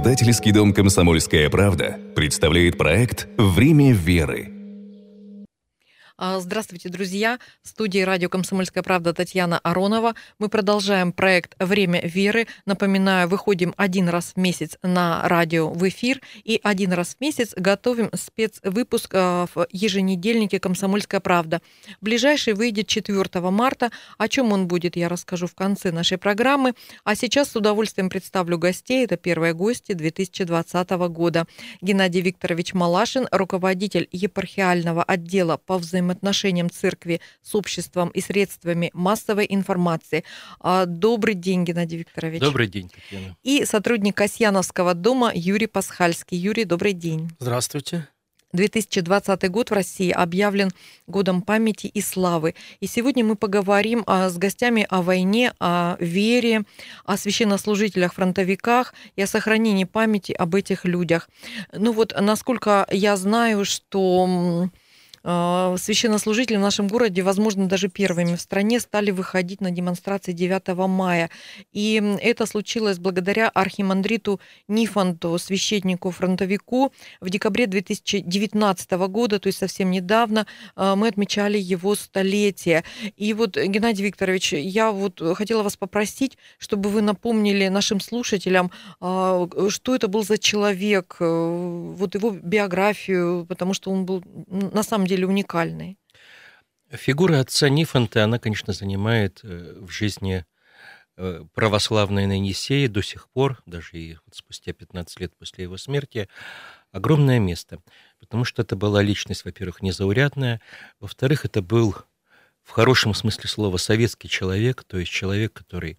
Издательский 0.00 0.50
дом 0.50 0.72
«Комсомольская 0.72 1.50
правда» 1.50 1.98
представляет 2.16 2.78
проект 2.78 3.28
«Время 3.36 3.92
веры». 3.92 4.59
А, 6.22 6.38
здравствуйте, 6.38 6.90
друзья. 6.90 7.38
В 7.62 7.68
студии 7.68 8.00
радио 8.00 8.28
«Комсомольская 8.28 8.82
правда» 8.82 9.14
Татьяна 9.14 9.58
Аронова. 9.60 10.14
Мы 10.38 10.50
продолжаем 10.50 11.14
проект 11.14 11.54
«Время 11.58 12.02
веры». 12.02 12.46
Напоминаю, 12.66 13.26
выходим 13.26 13.72
один 13.78 14.06
раз 14.10 14.32
в 14.34 14.36
месяц 14.36 14.76
на 14.82 15.26
радио 15.26 15.70
в 15.70 15.88
эфир 15.88 16.20
и 16.44 16.60
один 16.62 16.92
раз 16.92 17.14
в 17.14 17.22
месяц 17.22 17.54
готовим 17.56 18.10
спецвыпуск 18.12 19.14
а, 19.14 19.46
в 19.54 19.66
еженедельнике 19.70 20.60
«Комсомольская 20.60 21.20
правда». 21.20 21.62
Ближайший 22.02 22.52
выйдет 22.52 22.86
4 22.86 23.40
марта. 23.48 23.90
О 24.18 24.28
чем 24.28 24.52
он 24.52 24.68
будет, 24.68 24.96
я 24.96 25.08
расскажу 25.08 25.46
в 25.46 25.54
конце 25.54 25.90
нашей 25.90 26.18
программы. 26.18 26.74
А 27.02 27.14
сейчас 27.14 27.52
с 27.52 27.56
удовольствием 27.56 28.10
представлю 28.10 28.58
гостей. 28.58 29.06
Это 29.06 29.16
первые 29.16 29.54
гости 29.54 29.94
2020 29.94 30.90
года. 30.90 31.46
Геннадий 31.80 32.20
Викторович 32.20 32.74
Малашин, 32.74 33.26
руководитель 33.32 34.06
епархиального 34.12 35.02
отдела 35.02 35.56
по 35.56 35.78
взаимодействию 35.78 36.09
взаимоотношениям 36.10 36.70
церкви 36.70 37.20
с 37.42 37.54
обществом 37.54 38.08
и 38.08 38.20
средствами 38.20 38.90
массовой 38.92 39.46
информации. 39.48 40.24
А, 40.60 40.86
добрый 40.86 41.34
день, 41.34 41.64
Геннадий 41.64 41.98
Викторович. 41.98 42.40
Добрый 42.40 42.68
день, 42.68 42.88
Татьяна. 42.88 43.36
И 43.42 43.64
сотрудник 43.64 44.16
Касьяновского 44.16 44.94
дома 44.94 45.30
Юрий 45.34 45.66
Пасхальский. 45.66 46.36
Юрий, 46.36 46.64
добрый 46.64 46.92
день. 46.92 47.30
Здравствуйте. 47.38 48.08
2020 48.52 49.48
год 49.48 49.70
в 49.70 49.74
России 49.74 50.10
объявлен 50.10 50.70
годом 51.06 51.40
памяти 51.42 51.86
и 51.86 52.00
славы. 52.00 52.56
И 52.80 52.88
сегодня 52.88 53.24
мы 53.24 53.36
поговорим 53.36 54.02
а, 54.06 54.28
с 54.28 54.36
гостями 54.38 54.86
о 54.90 55.02
войне, 55.02 55.52
о 55.60 55.96
вере, 56.00 56.62
о 57.04 57.16
священнослужителях, 57.16 58.14
фронтовиках 58.14 58.92
и 59.14 59.22
о 59.22 59.28
сохранении 59.28 59.84
памяти 59.84 60.32
об 60.32 60.56
этих 60.56 60.84
людях. 60.84 61.28
Ну 61.72 61.92
вот, 61.92 62.12
насколько 62.18 62.88
я 62.90 63.16
знаю, 63.16 63.64
что 63.64 64.68
священнослужители 65.22 66.56
в 66.56 66.60
нашем 66.60 66.88
городе, 66.88 67.22
возможно, 67.22 67.66
даже 67.66 67.88
первыми 67.88 68.36
в 68.36 68.40
стране 68.40 68.80
стали 68.80 69.10
выходить 69.10 69.60
на 69.60 69.70
демонстрации 69.70 70.32
9 70.32 70.68
мая. 70.88 71.30
И 71.72 72.02
это 72.20 72.46
случилось 72.46 72.98
благодаря 72.98 73.48
архимандриту 73.48 74.40
Нифонту, 74.68 75.38
священнику-фронтовику. 75.38 76.92
В 77.20 77.30
декабре 77.30 77.66
2019 77.66 78.90
года, 79.08 79.38
то 79.38 79.48
есть 79.48 79.58
совсем 79.58 79.90
недавно, 79.90 80.46
а, 80.74 80.96
мы 80.96 81.08
отмечали 81.08 81.58
его 81.58 81.94
столетие. 81.94 82.84
И 83.16 83.34
вот, 83.34 83.56
Геннадий 83.56 84.04
Викторович, 84.04 84.54
я 84.54 84.90
вот 84.90 85.20
хотела 85.36 85.62
вас 85.62 85.76
попросить, 85.76 86.38
чтобы 86.58 86.88
вы 86.88 87.02
напомнили 87.02 87.68
нашим 87.68 88.00
слушателям, 88.00 88.70
а, 89.00 89.46
что 89.68 89.94
это 89.94 90.08
был 90.08 90.24
за 90.24 90.38
человек, 90.38 91.16
э, 91.20 91.94
вот 91.96 92.14
его 92.14 92.30
биографию, 92.30 93.44
потому 93.46 93.74
что 93.74 93.90
он 93.90 94.04
был 94.04 94.22
на 94.48 94.82
самом 94.82 95.06
деле 95.06 95.09
уникальный. 95.16 95.98
Фигура 96.90 97.40
отца 97.40 97.68
Нифонта, 97.68 98.24
она, 98.24 98.38
конечно, 98.38 98.72
занимает 98.72 99.40
э, 99.44 99.76
в 99.80 99.90
жизни 99.90 100.44
э, 101.16 101.44
православной 101.54 102.26
Нанесеи 102.26 102.88
до 102.88 103.00
сих 103.00 103.28
пор, 103.28 103.62
даже 103.64 103.96
и 103.96 104.16
спустя 104.32 104.72
15 104.72 105.20
лет 105.20 105.36
после 105.36 105.64
его 105.64 105.76
смерти, 105.76 106.28
огромное 106.90 107.38
место. 107.38 107.78
Потому 108.18 108.44
что 108.44 108.62
это 108.62 108.74
была 108.74 109.02
личность, 109.02 109.44
во-первых, 109.44 109.82
незаурядная, 109.82 110.60
во-вторых, 110.98 111.44
это 111.44 111.62
был 111.62 111.94
в 112.64 112.70
хорошем 112.70 113.14
смысле 113.14 113.48
слова 113.48 113.76
советский 113.76 114.28
человек, 114.28 114.82
то 114.84 114.98
есть 114.98 115.12
человек, 115.12 115.52
который 115.52 115.96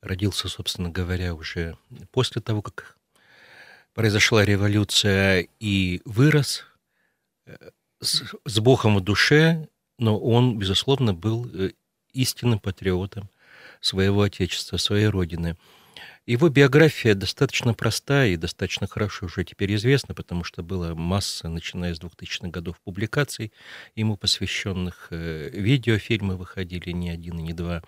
родился, 0.00 0.48
собственно 0.48 0.90
говоря, 0.90 1.34
уже 1.34 1.76
после 2.10 2.40
того, 2.40 2.62
как 2.62 2.96
произошла 3.94 4.44
революция 4.44 5.48
и 5.58 6.00
вырос 6.04 6.64
э, 7.46 7.70
с, 8.00 8.22
с 8.44 8.58
Богом 8.60 8.96
в 8.96 9.00
душе, 9.00 9.68
но 9.98 10.18
он, 10.18 10.58
безусловно, 10.58 11.14
был 11.14 11.48
э, 11.52 11.70
истинным 12.12 12.58
патриотом 12.58 13.28
своего 13.80 14.22
отечества, 14.22 14.76
своей 14.76 15.06
родины. 15.06 15.56
Его 16.26 16.48
биография 16.48 17.14
достаточно 17.14 17.74
простая 17.74 18.28
и 18.30 18.36
достаточно 18.36 18.86
хорошо 18.86 19.26
уже 19.26 19.44
теперь 19.44 19.74
известна, 19.74 20.14
потому 20.14 20.44
что 20.44 20.62
была 20.62 20.94
масса, 20.94 21.48
начиная 21.48 21.94
с 21.94 22.00
2000-х 22.00 22.48
годов, 22.48 22.76
публикаций 22.84 23.52
ему 23.94 24.16
посвященных. 24.16 25.08
Э, 25.10 25.50
видеофильмы 25.52 26.36
выходили 26.36 26.90
не 26.90 27.10
один 27.10 27.38
и 27.38 27.42
не 27.42 27.52
два. 27.52 27.82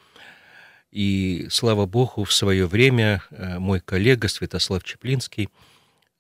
И, 0.91 1.47
слава 1.51 1.87
богу, 1.87 2.25
в 2.25 2.33
свое 2.33 2.67
время 2.67 3.23
э, 3.31 3.59
мой 3.59 3.81
коллега 3.81 4.29
Святослав 4.29 4.85
Чеплинский– 4.85 5.49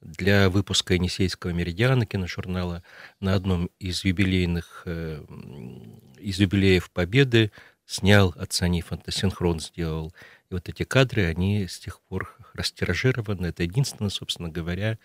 для 0.03 0.51
выпуска 0.51 0.95
Енисейского 0.95 1.51
меридиана 1.51 2.07
киножурнала 2.07 2.83
на 3.21 3.35
одном 3.35 3.71
из 3.79 4.05
юбилейных, 4.05 4.83
э, 4.85 5.25
из 6.19 6.41
юбилеев 6.41 6.91
Победы 6.91 7.53
снял 7.87 8.35
отца 8.37 8.69
Нифонта, 8.69 9.13
синхрон 9.13 9.61
сделал. 9.61 10.13
И 10.51 10.55
вот 10.55 10.69
эти 10.69 10.83
кадры, 10.83 11.27
они 11.27 11.67
с 11.67 11.79
тех 11.79 12.01
пор 12.01 12.37
растиражированы. 12.55 13.47
Это 13.47 13.63
единственная, 13.63 14.11
собственно 14.11 14.49
говоря, 14.49 14.99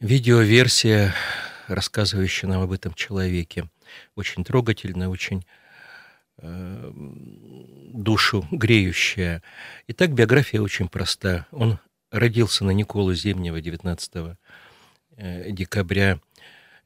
видеоверсия, 0.00 1.14
рассказывающая 1.68 2.48
нам 2.48 2.62
об 2.62 2.72
этом 2.72 2.94
человеке. 2.94 3.68
Очень 4.16 4.44
трогательная, 4.44 5.08
очень 5.08 5.46
э, 6.38 6.92
душу 7.94 8.46
греющая. 8.50 9.42
Итак, 9.86 10.12
биография 10.12 10.60
очень 10.60 10.88
проста. 10.88 11.46
Он 11.50 11.78
родился 12.10 12.64
на 12.64 12.70
Николу 12.70 13.14
Зимнего 13.14 13.60
19 13.60 14.36
э, 15.16 15.50
декабря 15.50 16.20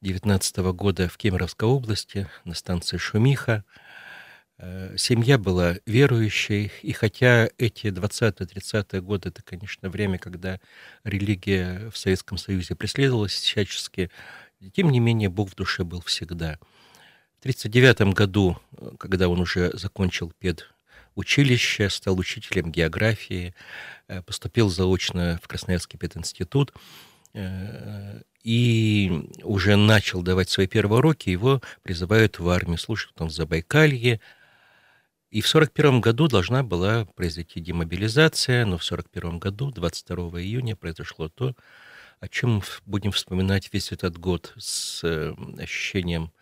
19 0.00 0.56
года 0.75 1.09
в 1.09 1.16
Кемеровской 1.16 1.69
области 1.69 2.28
на 2.44 2.55
станции 2.55 2.97
Шумиха. 2.97 3.65
Э, 4.59 4.97
семья 4.97 5.38
была 5.38 5.77
верующей, 5.87 6.72
и 6.83 6.93
хотя 6.93 7.49
эти 7.59 7.87
20-30-е 7.88 9.00
годы, 9.00 9.28
это, 9.28 9.43
конечно, 9.43 9.88
время, 9.88 10.19
когда 10.19 10.60
религия 11.05 11.91
в 11.91 11.97
Советском 11.97 12.39
Союзе 12.39 12.75
преследовалась 12.75 13.33
всячески, 13.33 14.10
тем 14.72 14.91
не 14.91 15.00
менее 15.00 15.28
Бог 15.28 15.50
в 15.50 15.54
душе 15.54 15.84
был 15.84 16.00
всегда. 16.00 16.59
В 17.39 17.43
1939 17.43 18.15
году, 18.15 18.59
э, 18.77 18.91
когда 18.99 19.28
он 19.28 19.41
уже 19.41 19.71
закончил 19.77 20.33
пед 20.39 20.69
училище, 21.15 21.91
стал 21.91 22.19
учителем 22.19 22.71
географии, 22.71 23.55
э, 24.09 24.23
поступил 24.23 24.69
заочно 24.69 25.39
в 25.43 25.49
Красноярский 25.49 25.99
пединститут 25.99 26.73
э, 27.34 28.23
и 28.45 29.28
уже 29.43 29.77
начал 29.77 30.22
давать 30.22 30.51
свои 30.51 30.67
первые 30.67 30.99
уроки, 30.99 31.31
его 31.31 31.62
призывают 31.83 32.39
в 32.39 32.49
армию, 32.49 32.78
служит 32.78 33.12
он 33.21 33.28
в 33.28 33.33
Забайкалье, 33.33 34.21
и 35.31 35.41
в 35.41 35.49
1941 35.49 36.01
году 36.03 36.28
должна 36.28 36.62
была 36.62 37.06
произойти 37.06 37.61
демобилизация, 37.61 38.67
но 38.67 38.77
в 38.77 38.84
1941 38.84 39.39
году, 39.39 39.71
22 39.71 40.43
июня, 40.43 40.77
произошло 40.77 41.28
то, 41.28 41.55
о 42.21 42.28
чем 42.28 42.62
будем 42.84 43.12
вспоминать 43.12 43.71
весь 43.72 43.93
этот 43.93 44.19
год 44.19 44.53
с 44.59 45.03
э, 45.03 45.34
ощущением 45.59 46.33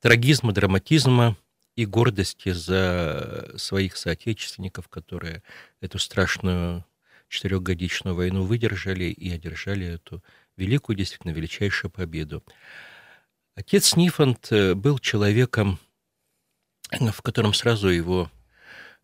трагизма, 0.00 0.52
драматизма, 0.52 1.36
и 1.76 1.86
гордости 1.86 2.50
за 2.50 3.52
своих 3.56 3.96
соотечественников, 3.96 4.88
которые 4.88 5.42
эту 5.80 5.98
страшную 5.98 6.84
четырехгодичную 7.28 8.14
войну 8.14 8.44
выдержали 8.44 9.04
и 9.04 9.30
одержали 9.30 9.86
эту 9.86 10.22
великую, 10.56 10.96
действительно 10.96 11.32
величайшую 11.32 11.90
победу. 11.90 12.44
Отец 13.56 13.96
Нифонт 13.96 14.52
э, 14.52 14.74
был 14.74 14.98
человеком, 14.98 15.78
в 16.90 17.22
котором 17.22 17.54
сразу 17.54 17.88
его 17.88 18.30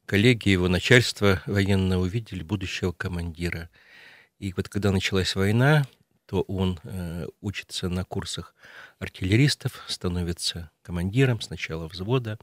коллеги, 0.07 0.49
его 0.49 0.69
начальство 0.69 1.43
военное 1.47 1.99
увидели 1.99 2.43
будущего 2.43 2.93
командира. 2.93 3.71
И 4.39 4.53
вот 4.53 4.69
когда 4.69 4.91
началась 4.91 5.35
война, 5.35 5.87
то 6.31 6.43
он 6.43 6.79
э, 6.85 7.27
учится 7.41 7.89
на 7.89 8.05
курсах 8.05 8.55
артиллеристов, 9.01 9.85
становится 9.89 10.71
командиром 10.83 11.41
сначала 11.41 11.89
взвода, 11.89 12.39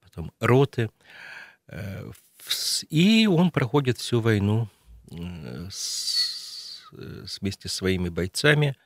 потом 0.00 0.32
роты. 0.40 0.90
Э, 1.68 2.10
и 2.90 3.28
он 3.28 3.52
проходит 3.52 3.98
всю 3.98 4.20
войну 4.20 4.68
э, 5.12 5.68
с, 5.70 6.90
вместе 6.90 7.68
с 7.68 7.74
своими 7.74 8.08
бойцами. 8.08 8.76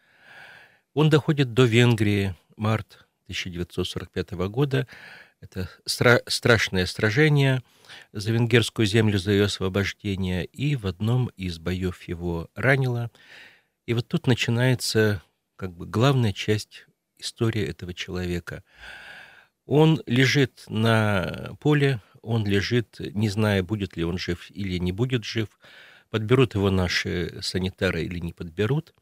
Он 0.92 1.08
доходит 1.08 1.54
до 1.54 1.64
Венгрии, 1.64 2.34
март 2.58 3.06
1945 3.28 4.32
года. 4.50 4.86
Это 5.40 5.70
стра- 5.86 6.22
страшное 6.26 6.84
сражение 6.84 7.62
за 8.12 8.32
венгерскую 8.32 8.84
землю, 8.84 9.18
за 9.18 9.30
ее 9.30 9.44
освобождение. 9.44 10.44
И 10.44 10.76
в 10.76 10.86
одном 10.86 11.28
из 11.38 11.58
боев 11.58 12.02
его 12.02 12.50
ранило. 12.54 13.10
И 13.86 13.94
вот 13.94 14.08
тут 14.08 14.26
начинается 14.26 15.22
как 15.54 15.72
бы 15.72 15.86
главная 15.86 16.32
часть 16.32 16.86
истории 17.18 17.62
этого 17.62 17.94
человека. 17.94 18.64
Он 19.64 20.02
лежит 20.06 20.64
на 20.68 21.56
поле, 21.60 22.00
он 22.20 22.44
лежит, 22.44 22.96
не 22.98 23.28
зная, 23.28 23.62
будет 23.62 23.96
ли 23.96 24.04
он 24.04 24.18
жив 24.18 24.50
или 24.50 24.78
не 24.78 24.92
будет 24.92 25.24
жив. 25.24 25.48
подберут 26.10 26.54
его 26.54 26.70
наши 26.70 27.40
санитары 27.42 28.04
или 28.04 28.18
не 28.18 28.32
подберут. 28.32 28.94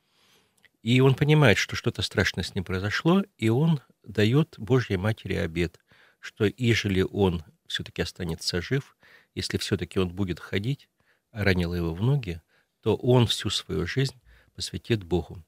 И 0.83 1.01
он 1.01 1.15
понимает, 1.15 1.57
что 1.57 1.77
что-то 1.77 2.03
страшное 2.03 2.45
с 2.45 2.55
ним 2.55 2.65
произошло, 2.65 3.25
и 3.39 3.49
он 3.49 3.81
дает 4.03 4.55
Божьей 4.59 4.99
Матери 4.99 5.35
обед, 5.35 5.81
что 6.21 6.45
ежели 6.45 7.03
он 7.03 7.43
все-таки 7.67 8.03
останется 8.03 8.61
жив, 8.61 8.97
если 9.35 9.57
все-таки 9.57 9.99
он 9.99 10.11
будет 10.11 10.41
ходить, 10.41 10.89
а 11.31 11.43
ранило 11.43 11.75
его 11.75 11.95
в 11.95 12.03
ноги, 12.03 12.43
то 12.83 12.97
он 12.97 13.27
всю 13.27 13.49
свою 13.49 13.87
жизнь 13.87 14.15
посвятит 14.55 15.05
Богу. 15.05 15.43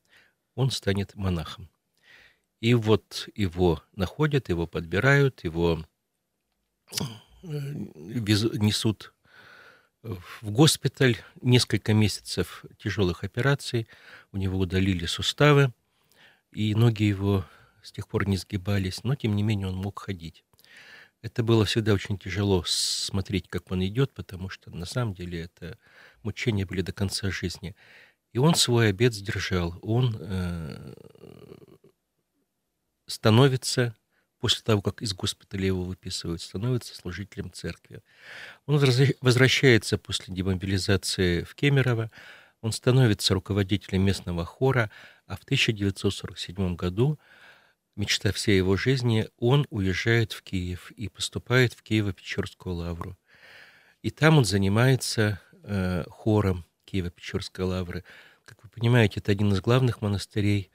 Он 0.54 0.70
станет 0.70 1.14
монахом. 1.14 1.68
И 2.60 2.74
вот 2.74 3.28
его 3.34 3.82
находят, 3.94 4.48
его 4.48 4.66
подбирают, 4.66 5.44
его 5.44 5.84
э, 7.42 7.46
несут 7.46 9.12
в 10.02 10.50
госпиталь, 10.50 11.16
несколько 11.42 11.92
месяцев 11.92 12.64
тяжелых 12.78 13.24
операций, 13.24 13.88
у 14.32 14.36
него 14.36 14.58
удалили 14.58 15.06
суставы, 15.06 15.72
и 16.52 16.74
ноги 16.74 17.04
его 17.04 17.44
с 17.82 17.92
тех 17.92 18.08
пор 18.08 18.26
не 18.26 18.36
сгибались, 18.36 19.04
но 19.04 19.14
тем 19.14 19.36
не 19.36 19.42
менее 19.42 19.68
он 19.68 19.76
мог 19.76 19.98
ходить. 19.98 20.44
Это 21.22 21.42
было 21.42 21.64
всегда 21.64 21.92
очень 21.92 22.18
тяжело 22.18 22.62
смотреть, 22.66 23.48
как 23.48 23.70
он 23.70 23.84
идет, 23.84 24.12
потому 24.12 24.48
что 24.48 24.70
на 24.70 24.86
самом 24.86 25.14
деле 25.14 25.42
это 25.42 25.78
мучения 26.22 26.66
были 26.66 26.82
до 26.82 26.92
конца 26.92 27.30
жизни. 27.30 27.74
И 28.36 28.38
он 28.38 28.54
свой 28.54 28.90
обед 28.90 29.14
сдержал. 29.14 29.78
Он 29.80 30.14
э, 30.20 30.92
становится 33.06 33.96
после 34.40 34.62
того, 34.62 34.82
как 34.82 35.00
из 35.00 35.14
госпиталя 35.14 35.64
его 35.68 35.84
выписывают, 35.84 36.42
становится 36.42 36.94
служителем 36.94 37.50
церкви. 37.50 38.02
Он 38.66 38.76
возвращается 39.22 39.96
после 39.96 40.34
демобилизации 40.34 41.44
в 41.44 41.54
Кемерово, 41.54 42.10
он 42.60 42.72
становится 42.72 43.32
руководителем 43.32 44.02
местного 44.02 44.44
хора, 44.44 44.90
а 45.26 45.36
в 45.36 45.44
1947 45.44 46.76
году, 46.76 47.18
мечта 47.94 48.32
всей 48.32 48.58
его 48.58 48.76
жизни, 48.76 49.30
он 49.38 49.66
уезжает 49.70 50.34
в 50.34 50.42
Киев 50.42 50.90
и 50.90 51.08
поступает 51.08 51.72
в 51.72 51.82
Киево-Печорскую 51.82 52.72
лавру. 52.74 53.16
И 54.02 54.10
там 54.10 54.36
он 54.36 54.44
занимается 54.44 55.40
э, 55.62 56.04
хором 56.10 56.66
Киево-Печорской 56.86 57.64
лавры. 57.64 58.04
Понимаете, 58.76 59.20
это 59.20 59.32
один 59.32 59.54
из 59.54 59.62
главных 59.62 60.02
монастырей 60.02 60.70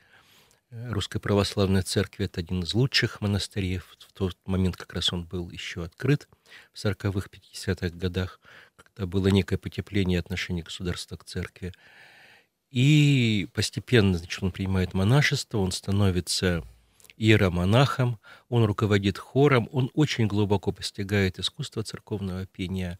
Русской 0.71 1.19
Православной 1.19 1.83
Церкви. 1.83 2.25
Это 2.25 2.39
один 2.39 2.63
из 2.63 2.73
лучших 2.73 3.21
монастырей. 3.21 3.77
В 3.77 3.95
тот 4.13 4.35
момент 4.47 4.75
как 4.75 4.91
раз 4.93 5.13
он 5.13 5.23
был 5.23 5.51
еще 5.51 5.83
открыт 5.83 6.27
в 6.73 6.83
40-х, 6.83 7.27
50-х 7.29 7.89
годах, 7.89 8.39
когда 8.75 9.05
было 9.05 9.27
некое 9.27 9.59
потепление 9.59 10.17
отношений 10.17 10.63
государства 10.63 11.15
к 11.15 11.25
церкви. 11.25 11.73
И 12.71 13.47
постепенно 13.53 14.17
значит, 14.17 14.41
он 14.41 14.51
принимает 14.51 14.95
монашество, 14.95 15.59
он 15.59 15.71
становится 15.71 16.63
иеромонахом, 17.17 18.19
он 18.49 18.63
руководит 18.63 19.19
хором, 19.19 19.69
он 19.71 19.91
очень 19.93 20.25
глубоко 20.25 20.71
постигает 20.71 21.37
искусство 21.37 21.83
церковного 21.83 22.47
пения. 22.47 22.97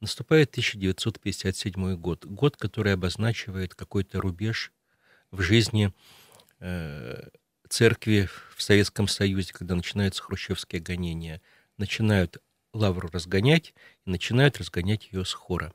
Наступает 0.00 0.50
1957 0.50 1.96
год, 1.96 2.24
год, 2.24 2.56
который 2.56 2.92
обозначивает 2.92 3.74
какой-то 3.74 4.20
рубеж 4.20 4.72
в 5.30 5.40
жизни 5.40 5.92
Э, 6.58 7.28
церкви 7.68 8.28
в 8.54 8.62
Советском 8.62 9.08
Союзе, 9.08 9.52
когда 9.52 9.74
начинаются 9.74 10.22
хрущевские 10.22 10.80
гонения, 10.80 11.42
начинают 11.78 12.38
лавру 12.72 13.08
разгонять 13.12 13.74
и 14.04 14.10
начинают 14.10 14.58
разгонять 14.58 15.08
ее 15.12 15.24
с 15.24 15.32
хора. 15.32 15.74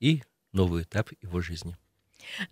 И 0.00 0.24
новый 0.52 0.82
этап 0.82 1.10
его 1.22 1.40
жизни. 1.40 1.76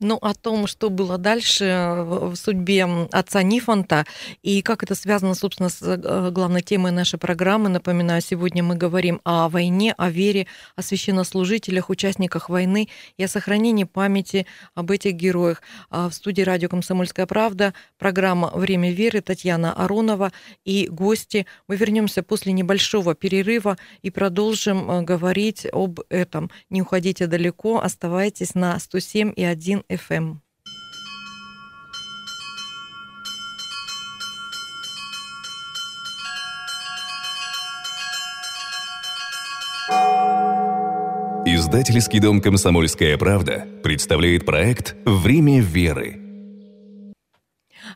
Ну, 0.01 0.17
о 0.17 0.35
том, 0.35 0.67
что 0.67 0.91
было 0.91 1.19
дальше 1.19 2.05
в 2.05 2.37
судьбе 2.37 2.87
отца 3.13 3.43
Нифонта 3.43 4.07
и 4.43 4.63
как 4.63 4.83
это 4.83 4.95
связано, 4.95 5.35
собственно, 5.35 5.69
с 5.69 5.81
э, 5.83 6.31
главной 6.31 6.63
темой 6.63 6.93
нашей 6.93 7.19
программы. 7.19 7.69
Напоминаю, 7.69 8.21
сегодня 8.23 8.63
мы 8.63 8.75
говорим 8.75 9.21
о 9.25 9.49
войне, 9.49 9.95
о 9.97 10.11
вере, 10.11 10.47
о 10.77 10.83
священнослужителях, 10.83 11.91
участниках 11.91 12.49
войны 12.49 12.89
и 13.17 13.25
о 13.25 13.29
сохранении 13.29 13.85
памяти 13.85 14.47
об 14.75 14.91
этих 14.91 15.15
героях. 15.15 15.63
А 15.91 16.09
в 16.09 16.15
студии 16.15 16.43
радио 16.43 16.69
«Комсомольская 16.69 17.27
правда» 17.27 17.75
программа 17.99 18.51
«Время 18.55 18.93
веры» 18.93 19.21
Татьяна 19.21 19.73
Аронова 19.73 20.33
и 20.65 20.89
гости. 20.89 21.47
Мы 21.67 21.77
вернемся 21.77 22.23
после 22.23 22.53
небольшого 22.53 23.15
перерыва 23.15 23.79
и 24.03 24.11
продолжим 24.11 24.91
э, 24.91 25.03
говорить 25.03 25.67
об 25.73 26.01
этом. 26.09 26.51
Не 26.71 26.83
уходите 26.83 27.27
далеко, 27.27 27.81
оставайтесь 27.81 28.55
на 28.55 28.79
107 28.79 29.33
и 29.35 29.45
1 29.45 29.58
1 29.59 29.83
FM. 29.89 30.37
Издательский 41.45 42.21
дом 42.21 42.41
«Комсомольская 42.41 43.19
правда» 43.19 43.67
представляет 43.83 44.47
проект 44.47 44.95
«Время 45.05 45.61
веры» 45.61 46.28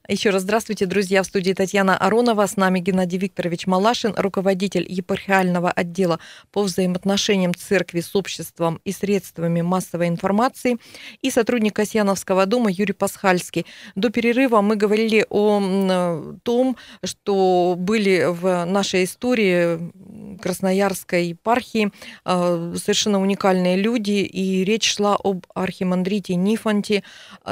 Еще 0.09 0.31
раз 0.31 0.43
здравствуйте, 0.43 0.87
друзья. 0.87 1.23
В 1.23 1.27
студии 1.27 1.53
Татьяна 1.53 1.97
Аронова. 1.97 2.47
С 2.47 2.57
нами 2.57 2.81
Геннадий 2.81 3.19
Викторович 3.19 3.67
Малашин, 3.67 4.15
руководитель 4.17 4.87
епархиального 4.89 5.71
отдела 5.71 6.19
по 6.51 6.63
взаимоотношениям 6.63 7.55
церкви 7.55 8.01
с 8.01 8.15
обществом 8.17 8.81
и 8.85 8.93
средствами 8.93 9.61
массовой 9.61 10.09
информации 10.09 10.79
и 11.21 11.31
сотрудник 11.31 11.75
Касьяновского 11.75 12.47
дома 12.47 12.71
Юрий 12.71 12.93
Пасхальский. 12.93 13.67
До 13.95 14.11
перерыва 14.11 14.61
мы 14.61 14.77
говорили 14.77 15.27
о 15.29 16.37
том, 16.43 16.77
что 17.05 17.75
были 17.79 18.27
в 18.29 18.65
нашей 18.65 19.05
истории 19.05 19.93
Красноярской 20.41 21.27
епархии 21.27 21.93
э, 22.25 22.75
совершенно 22.77 23.21
уникальные 23.21 23.77
люди, 23.77 24.23
и 24.23 24.65
речь 24.65 24.95
шла 24.95 25.17
об 25.23 25.47
архимандрите 25.55 26.35
Нифонте, 26.35 27.03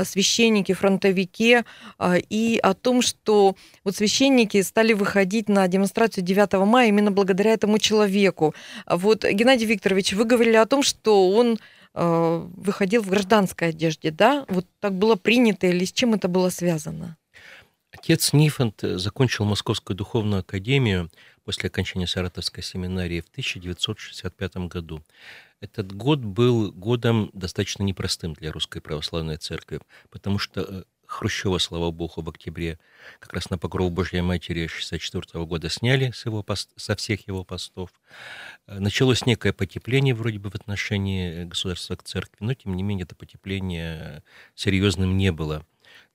священнике, 0.04 0.74
фронтовике, 0.74 1.64
э, 1.98 2.19
и 2.28 2.58
о 2.62 2.74
том, 2.74 3.02
что 3.02 3.56
вот 3.84 3.96
священники 3.96 4.60
стали 4.62 4.92
выходить 4.92 5.48
на 5.48 5.66
демонстрацию 5.68 6.24
9 6.24 6.52
мая 6.66 6.88
именно 6.88 7.10
благодаря 7.10 7.52
этому 7.52 7.78
человеку. 7.78 8.54
Вот, 8.86 9.24
Геннадий 9.24 9.66
Викторович, 9.66 10.12
вы 10.12 10.24
говорили 10.24 10.56
о 10.56 10.66
том, 10.66 10.82
что 10.82 11.30
он 11.30 11.58
э, 11.94 12.48
выходил 12.56 13.02
в 13.02 13.10
гражданской 13.10 13.68
одежде, 13.68 14.10
да? 14.10 14.44
Вот 14.48 14.66
так 14.80 14.94
было 14.94 15.16
принято 15.16 15.66
или 15.66 15.84
с 15.84 15.92
чем 15.92 16.14
это 16.14 16.28
было 16.28 16.50
связано? 16.50 17.16
Отец 17.92 18.32
Нифонт 18.32 18.80
закончил 18.82 19.44
Московскую 19.44 19.96
духовную 19.96 20.40
академию 20.40 21.10
после 21.44 21.68
окончания 21.68 22.06
Саратовской 22.06 22.62
семинарии 22.62 23.20
в 23.20 23.28
1965 23.28 24.56
году. 24.68 25.02
Этот 25.60 25.92
год 25.92 26.20
был 26.20 26.72
годом 26.72 27.30
достаточно 27.32 27.82
непростым 27.82 28.34
для 28.34 28.52
Русской 28.52 28.80
Православной 28.80 29.36
Церкви, 29.36 29.80
потому 30.08 30.38
что 30.38 30.60
э, 30.60 30.82
Хрущева, 31.10 31.58
слава 31.58 31.90
богу, 31.90 32.22
в 32.22 32.28
октябре 32.28 32.78
как 33.18 33.32
раз 33.32 33.50
на 33.50 33.58
покров 33.58 33.90
Божьей 33.90 34.20
Матери 34.20 34.66
1964 34.66 35.44
года 35.44 35.68
сняли 35.68 36.12
с 36.12 36.24
его 36.24 36.44
пост, 36.44 36.70
со 36.76 36.94
всех 36.94 37.26
его 37.26 37.42
постов. 37.42 37.90
Э, 38.68 38.78
началось 38.78 39.26
некое 39.26 39.52
потепление 39.52 40.14
вроде 40.14 40.38
бы 40.38 40.50
в 40.50 40.54
отношении 40.54 41.44
государства 41.44 41.96
к 41.96 42.04
церкви, 42.04 42.44
но 42.44 42.54
тем 42.54 42.76
не 42.76 42.84
менее 42.84 43.04
это 43.04 43.16
потепление 43.16 44.22
серьезным 44.54 45.16
не 45.16 45.32
было. 45.32 45.66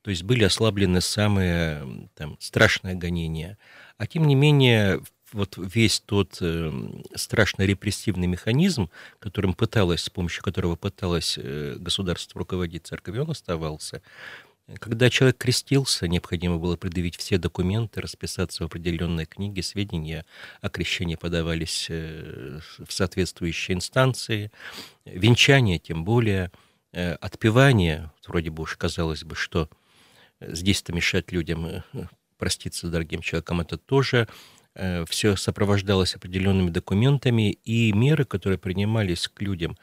То 0.02 0.12
есть 0.12 0.24
были 0.24 0.46
ослаблены 0.46 1.02
самые 1.02 2.10
там, 2.16 2.38
страшные 2.40 2.96
гонения. 2.96 3.58
А 3.98 4.08
тем 4.08 4.25
не 4.25 4.36
менее, 4.36 5.02
вот 5.34 5.58
весь 5.58 6.00
тот 6.00 6.38
э, 6.40 6.72
страшно 7.16 7.64
репрессивный 7.64 8.28
механизм, 8.28 8.90
которым 9.20 9.54
пыталась, 9.54 10.04
с 10.04 10.10
помощью 10.10 10.44
которого 10.44 10.75
пыталось 10.78 11.38
э, 11.38 11.75
государство 11.78 12.40
руководить 12.40 12.88
церковью, 12.88 13.24
он 13.24 13.32
оставался. 13.32 14.02
Когда 14.79 15.12
человек 15.12 15.38
крестился, 15.38 16.07
необходимо 16.07 16.57
было 16.57 16.75
предъявить 16.75 17.17
все 17.17 17.38
документы, 17.38 18.01
расписаться 18.01 18.63
в 18.63 18.65
определенной 18.65 19.27
книге, 19.27 19.62
сведения 19.62 20.25
о 20.60 20.69
крещении 20.69 21.15
подавались 21.15 21.86
э, 21.89 22.60
в 22.79 22.91
соответствующие 22.91 23.75
инстанции, 23.75 24.51
венчание 25.05 25.77
тем 25.77 26.03
более, 26.03 26.51
э, 26.93 27.13
отпевание, 27.13 28.12
вроде 28.27 28.50
бы 28.50 28.63
уж 28.63 28.75
казалось 28.75 29.24
бы, 29.24 29.36
что 29.36 29.69
здесь-то 30.41 30.93
мешать 30.93 31.31
людям 31.31 31.67
э, 31.67 31.84
проститься 32.38 32.88
с 32.88 32.89
дорогим 32.89 33.22
человеком, 33.22 33.62
это 33.62 33.77
тоже 33.77 34.27
все 35.07 35.38
сопровождалось 35.38 36.15
определенными 36.15 36.69
документами, 36.69 37.51
и 37.51 37.93
меры, 37.93 38.25
которые 38.25 38.57
принимались 38.60 39.29
к 39.29 39.41
людям, 39.41 39.77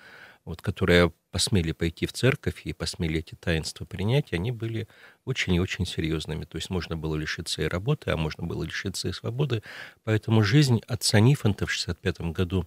вот, 0.44 0.60
которые 0.60 1.14
посмели 1.32 1.72
пойти 1.72 2.06
в 2.06 2.12
церковь 2.12 2.60
и 2.64 2.74
посмели 2.74 3.20
эти 3.20 3.34
таинства 3.34 3.86
принять, 3.86 4.34
они 4.34 4.52
были 4.52 4.86
очень 5.24 5.54
и 5.54 5.60
очень 5.60 5.86
серьезными. 5.86 6.44
То 6.44 6.56
есть 6.56 6.68
можно 6.68 6.94
было 6.94 7.16
лишиться 7.16 7.62
и 7.62 7.66
работы, 7.66 8.10
а 8.10 8.18
можно 8.18 8.44
было 8.44 8.62
лишиться 8.62 9.08
и 9.08 9.12
свободы. 9.12 9.62
Поэтому 10.04 10.44
жизнь 10.44 10.82
отца 10.86 11.20
Нифонта 11.20 11.64
в 11.66 11.72
65 11.72 12.20
году, 12.32 12.66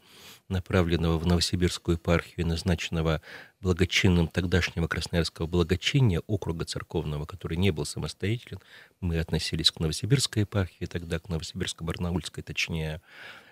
направленного 0.49 1.19
в 1.19 1.27
Новосибирскую 1.27 1.97
епархию 1.97 2.41
и 2.41 2.43
назначенного 2.43 3.21
благочинным 3.61 4.27
тогдашнего 4.27 4.87
Красноярского 4.87 5.45
благочиния, 5.45 6.21
округа 6.25 6.65
церковного, 6.65 7.25
который 7.25 7.57
не 7.57 7.69
был 7.69 7.85
самостоятелен, 7.85 8.59
мы 8.99 9.19
относились 9.19 9.69
к 9.69 9.79
Новосибирской 9.79 10.41
епархии, 10.41 10.85
тогда 10.85 11.19
к 11.19 11.29
Новосибирско-Барнаульской, 11.29 12.41
точнее, 12.41 13.01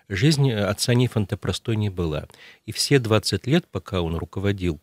жизнь 0.08 0.50
отца 0.50 0.92
Нифонта 0.92 1.36
простой 1.36 1.76
не 1.76 1.88
была. 1.88 2.26
И 2.66 2.72
все 2.72 2.98
20 2.98 3.46
лет, 3.46 3.66
пока 3.70 4.00
он 4.00 4.16
руководил 4.16 4.80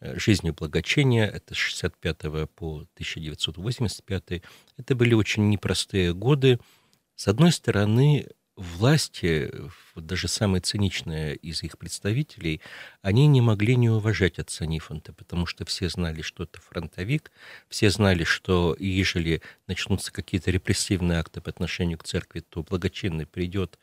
жизнью 0.00 0.54
благочения, 0.54 1.26
это 1.26 1.54
с 1.54 1.58
65 1.58 2.18
по 2.54 2.86
1985, 2.94 4.42
это 4.76 4.94
были 4.94 5.14
очень 5.14 5.48
непростые 5.48 6.14
годы. 6.14 6.58
С 7.16 7.28
одной 7.28 7.52
стороны, 7.52 8.26
власти, 8.60 9.50
даже 9.96 10.28
самые 10.28 10.60
циничные 10.60 11.34
из 11.36 11.62
их 11.62 11.78
представителей, 11.78 12.60
они 13.02 13.26
не 13.26 13.40
могли 13.40 13.76
не 13.76 13.88
уважать 13.88 14.38
отца 14.38 14.66
Нифонта, 14.66 15.12
потому 15.12 15.46
что 15.46 15.64
все 15.64 15.88
знали, 15.88 16.22
что 16.22 16.44
это 16.44 16.60
фронтовик, 16.60 17.30
все 17.68 17.90
знали, 17.90 18.24
что 18.24 18.76
ежели 18.78 19.42
начнутся 19.66 20.12
какие-то 20.12 20.50
репрессивные 20.50 21.18
акты 21.18 21.40
по 21.40 21.50
отношению 21.50 21.98
к 21.98 22.04
церкви, 22.04 22.40
то 22.40 22.62
благочинный 22.62 23.26
придет 23.26 23.78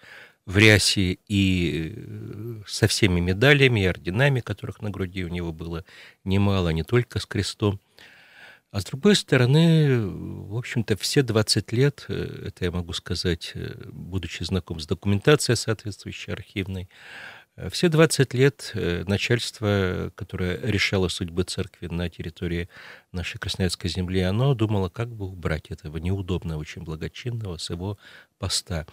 в 0.47 0.57
рясе 0.57 1.17
и 1.27 1.93
э, 1.95 2.61
со 2.65 2.87
всеми 2.87 3.19
медалями 3.19 3.81
и 3.81 3.85
орденами, 3.85 4.39
которых 4.39 4.81
на 4.81 4.89
груди 4.89 5.25
у 5.25 5.27
него 5.27 5.51
было 5.51 5.83
немало, 6.23 6.69
не 6.69 6.83
только 6.83 7.19
с 7.19 7.25
крестом. 7.25 7.81
А 8.71 8.79
с 8.79 8.85
другой 8.85 9.17
стороны, 9.17 9.99
в 10.07 10.55
общем-то, 10.55 10.95
все 10.95 11.21
20 11.21 11.71
лет, 11.73 12.05
э, 12.07 12.45
это 12.47 12.63
я 12.63 12.71
могу 12.71 12.93
сказать, 12.93 13.51
э, 13.55 13.89
будучи 13.91 14.43
знаком 14.43 14.79
с 14.79 14.87
документацией 14.87 15.57
соответствующей 15.57 16.31
архивной, 16.31 16.89
все 17.71 17.89
20 17.89 18.35
лет 18.35 18.71
начальство, 18.75 20.11
которое 20.13 20.59
решало 20.61 21.07
судьбы 21.07 21.43
церкви 21.43 21.87
на 21.87 22.07
территории 22.07 22.69
нашей 23.11 23.39
Красноярской 23.39 23.89
земли, 23.89 24.21
оно 24.21 24.53
думало, 24.53 24.89
как 24.89 25.09
бы 25.09 25.25
убрать 25.25 25.71
этого 25.71 25.97
неудобного, 25.97 26.59
очень 26.59 26.83
благочинного 26.83 27.57
с 27.57 27.71
его 27.71 27.97
поста. 28.37 28.85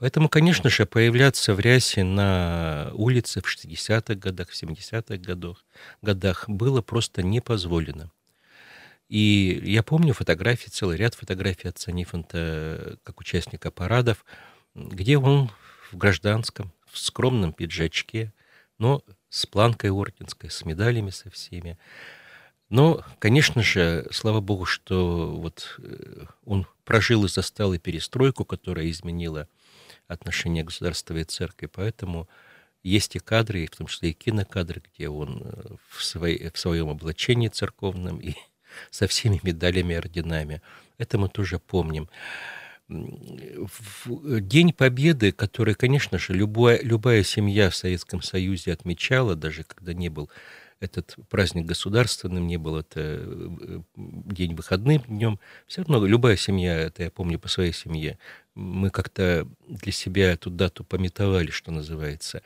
Поэтому, 0.00 0.30
конечно 0.30 0.70
же, 0.70 0.86
появляться 0.86 1.54
в 1.54 1.60
рясе 1.60 2.04
на 2.04 2.90
улице 2.94 3.42
в 3.42 3.44
60-х 3.44 4.14
годах, 4.14 4.48
в 4.48 4.60
70-х 4.60 5.18
годах, 5.18 5.66
годах 6.00 6.48
было 6.48 6.80
просто 6.80 7.22
не 7.22 7.42
позволено. 7.42 8.10
И 9.10 9.60
я 9.62 9.82
помню 9.82 10.14
фотографии, 10.14 10.70
целый 10.70 10.96
ряд 10.96 11.14
фотографий 11.14 11.68
отца 11.68 11.92
Нифонта 11.92 12.96
как 13.02 13.20
участника 13.20 13.70
парадов, 13.70 14.24
где 14.74 15.18
он 15.18 15.50
в 15.92 15.98
гражданском, 15.98 16.72
в 16.90 16.98
скромном 16.98 17.52
пиджачке, 17.52 18.32
но 18.78 19.04
с 19.28 19.44
планкой 19.44 19.90
орденской, 19.90 20.48
с 20.48 20.64
медалями 20.64 21.10
со 21.10 21.28
всеми. 21.28 21.76
Но, 22.70 23.04
конечно 23.18 23.62
же, 23.62 24.08
слава 24.12 24.40
богу, 24.40 24.64
что 24.64 25.34
вот 25.36 25.76
э, 25.78 26.24
он 26.46 26.66
прожил 26.84 27.26
и 27.26 27.28
застал 27.28 27.74
и 27.74 27.78
перестройку, 27.78 28.46
которая 28.46 28.88
изменила 28.88 29.46
отношения 30.10 30.64
государства 30.64 31.16
и 31.16 31.24
церкви. 31.24 31.66
Поэтому 31.66 32.28
есть 32.82 33.16
и 33.16 33.18
кадры, 33.18 33.66
в 33.66 33.76
том 33.76 33.86
числе 33.86 34.10
и 34.10 34.14
кинокадры, 34.14 34.82
где 34.92 35.08
он 35.08 35.42
э, 35.44 35.74
в, 35.88 36.02
своей, 36.02 36.50
в 36.50 36.58
своем 36.58 36.88
облачении 36.88 37.48
церковном 37.48 38.20
и 38.20 38.34
со 38.90 39.06
всеми 39.06 39.40
медалями 39.42 39.94
и 39.94 39.96
орденами. 39.96 40.62
Это 40.98 41.18
мы 41.18 41.28
тоже 41.28 41.58
помним. 41.58 42.08
В 42.88 44.40
День 44.40 44.72
Победы, 44.72 45.30
который, 45.30 45.74
конечно 45.74 46.18
же, 46.18 46.32
любая, 46.32 46.80
любая 46.82 47.22
семья 47.22 47.70
в 47.70 47.76
Советском 47.76 48.20
Союзе 48.20 48.72
отмечала, 48.72 49.36
даже 49.36 49.62
когда 49.62 49.94
не 49.94 50.08
был 50.08 50.28
этот 50.80 51.16
праздник 51.28 51.66
государственным, 51.66 52.46
не 52.46 52.56
был 52.56 52.78
это 52.78 53.00
э, 53.00 53.80
день 53.96 54.54
выходным 54.54 55.02
днем, 55.02 55.38
все 55.66 55.82
равно 55.82 56.04
любая 56.06 56.36
семья, 56.36 56.74
это 56.74 57.04
я 57.04 57.10
помню 57.10 57.38
по 57.38 57.48
своей 57.48 57.72
семье, 57.72 58.18
мы 58.60 58.90
как-то 58.90 59.48
для 59.66 59.92
себя 59.92 60.32
эту 60.32 60.50
дату 60.50 60.84
пометовали, 60.84 61.50
что 61.50 61.72
называется. 61.72 62.42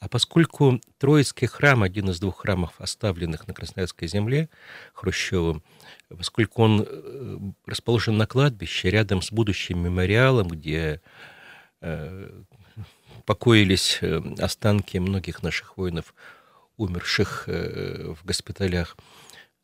А 0.00 0.08
поскольку 0.08 0.80
Троицкий 0.98 1.46
храм, 1.46 1.82
один 1.82 2.10
из 2.10 2.20
двух 2.20 2.42
храмов, 2.42 2.74
оставленных 2.78 3.46
на 3.46 3.54
Красноярской 3.54 4.06
земле 4.06 4.50
Хрущевым, 4.92 5.62
поскольку 6.08 6.62
он 6.62 6.86
э, 6.86 7.38
расположен 7.64 8.18
на 8.18 8.26
кладбище 8.26 8.90
рядом 8.90 9.22
с 9.22 9.32
будущим 9.32 9.78
мемориалом, 9.78 10.48
где 10.48 11.00
э, 11.80 12.42
покоились 13.24 14.00
останки 14.38 14.98
многих 14.98 15.42
наших 15.42 15.78
воинов 15.78 16.14
умерших 16.76 17.44
э, 17.46 18.14
в 18.14 18.26
госпиталях, 18.26 18.96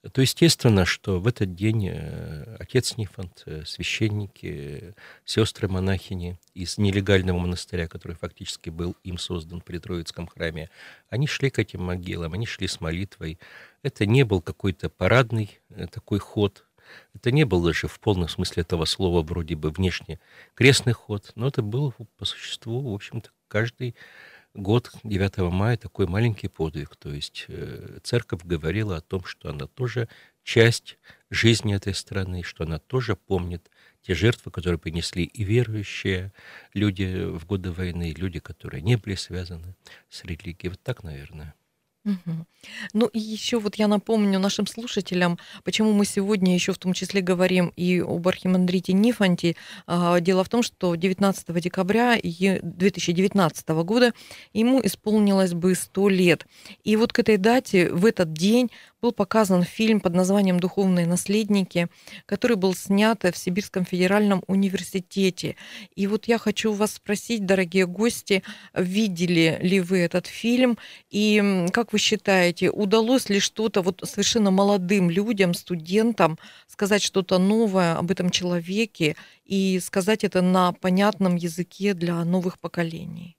то 0.08 0.22
естественно, 0.22 0.86
что 0.86 1.20
в 1.20 1.26
этот 1.26 1.54
день 1.54 1.88
э, 1.88 2.56
отец 2.58 2.96
Нифонт, 2.96 3.42
э, 3.44 3.64
священники, 3.66 4.94
сестры-монахини 5.26 6.38
из 6.54 6.78
нелегального 6.78 7.38
монастыря, 7.38 7.86
который 7.86 8.16
фактически 8.16 8.70
был 8.70 8.96
им 9.04 9.18
создан 9.18 9.60
при 9.60 9.78
Троицком 9.78 10.26
храме, 10.26 10.70
они 11.10 11.26
шли 11.26 11.50
к 11.50 11.58
этим 11.58 11.82
могилам, 11.82 12.32
они 12.32 12.46
шли 12.46 12.66
с 12.66 12.80
молитвой. 12.80 13.38
Это 13.82 14.06
не 14.06 14.24
был 14.24 14.40
какой-то 14.40 14.88
парадный 14.88 15.60
такой 15.90 16.18
ход, 16.18 16.64
это 17.14 17.30
не 17.30 17.44
был 17.44 17.62
даже 17.62 17.86
в 17.86 18.00
полном 18.00 18.28
смысле 18.28 18.62
этого 18.62 18.84
слова 18.84 19.22
вроде 19.22 19.54
бы 19.54 19.70
внешне 19.70 20.18
крестный 20.54 20.92
ход, 20.92 21.32
но 21.34 21.48
это 21.48 21.62
был 21.62 21.94
по 22.16 22.24
существу, 22.24 22.90
в 22.90 22.94
общем-то, 22.94 23.30
каждый 23.48 23.94
год 24.54 24.90
9 25.04 25.38
мая 25.52 25.76
такой 25.76 26.06
маленький 26.06 26.48
подвиг. 26.48 26.96
То 26.96 27.12
есть 27.12 27.46
э, 27.48 27.98
церковь 28.02 28.42
говорила 28.44 28.96
о 28.96 29.00
том, 29.00 29.24
что 29.24 29.50
она 29.50 29.66
тоже 29.66 30.08
часть 30.42 30.98
жизни 31.30 31.74
этой 31.74 31.94
страны, 31.94 32.42
что 32.42 32.64
она 32.64 32.78
тоже 32.78 33.16
помнит 33.16 33.70
те 34.02 34.14
жертвы, 34.14 34.50
которые 34.50 34.78
принесли 34.78 35.24
и 35.24 35.44
верующие 35.44 36.32
люди 36.74 37.24
в 37.24 37.46
годы 37.46 37.70
войны, 37.70 38.10
и 38.10 38.14
люди, 38.14 38.40
которые 38.40 38.82
не 38.82 38.96
были 38.96 39.14
связаны 39.14 39.76
с 40.08 40.24
религией. 40.24 40.70
Вот 40.70 40.82
так, 40.82 41.04
наверное. 41.04 41.54
Мгм. 42.04 42.46
Ну 42.94 43.06
и 43.08 43.18
еще 43.18 43.58
вот 43.60 43.74
я 43.76 43.86
напомню 43.86 44.38
нашим 44.38 44.66
слушателям, 44.66 45.38
почему 45.64 45.92
мы 45.92 46.06
сегодня 46.06 46.54
еще 46.54 46.72
в 46.72 46.78
том 46.78 46.94
числе 46.94 47.20
говорим 47.20 47.72
и 47.76 48.00
об 48.00 48.26
архимандрите 48.26 48.94
Нифонте. 48.94 49.54
А, 49.86 50.18
Дело 50.20 50.42
в 50.42 50.48
том, 50.48 50.62
что 50.62 50.94
19 50.94 51.60
декабря 51.60 52.16
2019 52.22 53.82
года 53.84 54.14
ему 54.54 54.80
исполнилось 54.82 55.52
бы 55.52 55.74
100 55.74 56.08
лет. 56.08 56.46
И 56.84 56.96
вот 56.96 57.12
к 57.12 57.18
этой 57.18 57.36
дате, 57.36 57.90
в 57.92 58.06
этот 58.06 58.32
день 58.32 58.70
был 59.00 59.12
показан 59.12 59.62
фильм 59.62 60.00
под 60.00 60.14
названием 60.14 60.60
«Духовные 60.60 61.06
наследники», 61.06 61.88
который 62.26 62.56
был 62.56 62.74
снят 62.74 63.22
в 63.22 63.36
Сибирском 63.36 63.84
федеральном 63.84 64.42
университете. 64.46 65.56
И 65.94 66.06
вот 66.06 66.26
я 66.26 66.38
хочу 66.38 66.72
вас 66.72 66.94
спросить, 66.94 67.46
дорогие 67.46 67.86
гости, 67.86 68.42
видели 68.74 69.58
ли 69.62 69.80
вы 69.80 69.98
этот 69.98 70.26
фильм? 70.26 70.78
И 71.10 71.66
как 71.72 71.92
вы 71.92 71.98
считаете, 71.98 72.70
удалось 72.70 73.28
ли 73.28 73.40
что-то 73.40 73.82
вот 73.82 74.02
совершенно 74.04 74.50
молодым 74.50 75.10
людям, 75.10 75.54
студентам 75.54 76.38
сказать 76.66 77.02
что-то 77.02 77.38
новое 77.38 77.96
об 77.96 78.10
этом 78.10 78.30
человеке 78.30 79.16
и 79.44 79.80
сказать 79.80 80.24
это 80.24 80.42
на 80.42 80.72
понятном 80.72 81.36
языке 81.36 81.94
для 81.94 82.24
новых 82.24 82.58
поколений? 82.58 83.36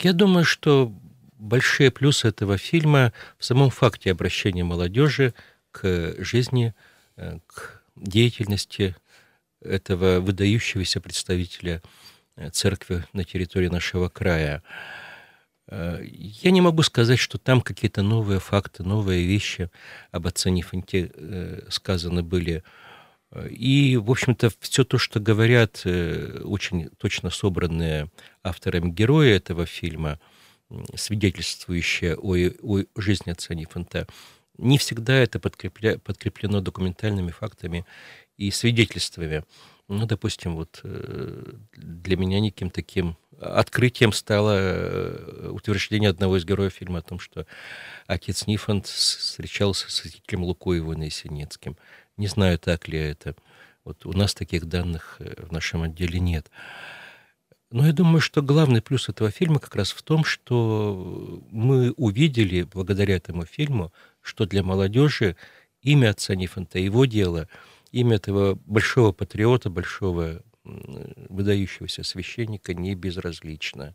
Я 0.00 0.12
думаю, 0.12 0.44
что 0.44 0.92
большие 1.40 1.90
плюсы 1.90 2.28
этого 2.28 2.58
фильма 2.58 3.12
в 3.38 3.44
самом 3.44 3.70
факте 3.70 4.12
обращения 4.12 4.62
молодежи 4.62 5.34
к 5.72 6.14
жизни, 6.18 6.74
э, 7.16 7.38
к 7.46 7.82
деятельности 7.96 8.94
этого 9.60 10.20
выдающегося 10.20 11.00
представителя 11.00 11.82
э, 12.36 12.50
церкви 12.50 13.04
на 13.12 13.24
территории 13.24 13.68
нашего 13.68 14.08
края. 14.08 14.62
Э, 15.68 16.00
я 16.04 16.50
не 16.50 16.60
могу 16.60 16.82
сказать, 16.82 17.18
что 17.18 17.38
там 17.38 17.62
какие-то 17.62 18.02
новые 18.02 18.38
факты, 18.38 18.84
новые 18.84 19.26
вещи 19.26 19.70
об 20.12 20.26
отце 20.26 20.50
Нифонте 20.50 21.10
сказаны 21.70 22.22
были. 22.22 22.62
И, 23.48 23.96
в 23.96 24.10
общем-то, 24.10 24.50
все 24.58 24.82
то, 24.84 24.98
что 24.98 25.20
говорят 25.20 25.86
очень 25.86 26.88
точно 26.98 27.30
собранные 27.30 28.10
авторами 28.42 28.90
герои 28.90 29.30
этого 29.30 29.66
фильма– 29.66 30.18
свидетельствующее 30.94 32.16
о, 32.16 32.34
о 32.62 32.84
жизни 32.96 33.30
отца 33.30 33.54
Нифонта, 33.54 34.06
не 34.58 34.78
всегда 34.78 35.14
это 35.14 35.40
подкрепля, 35.40 35.98
подкреплено 35.98 36.60
документальными 36.60 37.30
фактами 37.30 37.86
и 38.36 38.50
свидетельствами. 38.50 39.44
Ну, 39.88 40.06
допустим, 40.06 40.54
вот 40.54 40.80
э, 40.84 41.52
для 41.72 42.16
меня 42.16 42.40
неким 42.40 42.70
таким 42.70 43.16
открытием 43.40 44.12
стало 44.12 44.56
э, 44.56 45.48
утверждение 45.50 46.10
одного 46.10 46.36
из 46.36 46.44
героев 46.44 46.74
фильма 46.74 46.98
о 46.98 47.02
том, 47.02 47.18
что 47.18 47.46
отец 48.06 48.46
Нифонт 48.46 48.86
встречался 48.86 49.90
с 49.90 49.94
святителем 49.94 50.44
Лукоевым 50.44 51.02
и 51.02 51.10
Синецким. 51.10 51.76
Не 52.16 52.28
знаю, 52.28 52.58
так 52.58 52.86
ли 52.86 52.98
это. 52.98 53.34
Вот 53.84 54.04
у 54.06 54.12
нас 54.12 54.34
таких 54.34 54.66
данных 54.66 55.16
э, 55.18 55.34
в 55.42 55.52
нашем 55.52 55.82
отделе 55.82 56.20
нет. 56.20 56.50
Но 57.70 57.86
я 57.86 57.92
думаю, 57.92 58.20
что 58.20 58.42
главный 58.42 58.82
плюс 58.82 59.08
этого 59.08 59.30
фильма 59.30 59.60
как 59.60 59.76
раз 59.76 59.92
в 59.92 60.02
том, 60.02 60.24
что 60.24 61.40
мы 61.50 61.92
увидели, 61.92 62.64
благодаря 62.64 63.16
этому 63.16 63.44
фильму, 63.44 63.92
что 64.20 64.44
для 64.44 64.64
молодежи 64.64 65.36
имя 65.80 66.10
отца 66.10 66.34
Нифонта, 66.34 66.80
его 66.80 67.04
дело, 67.04 67.48
имя 67.92 68.16
этого 68.16 68.58
большого 68.66 69.12
патриота, 69.12 69.70
большого 69.70 70.42
выдающегося 70.64 72.02
священника 72.02 72.74
не 72.74 72.94
безразлично. 72.94 73.94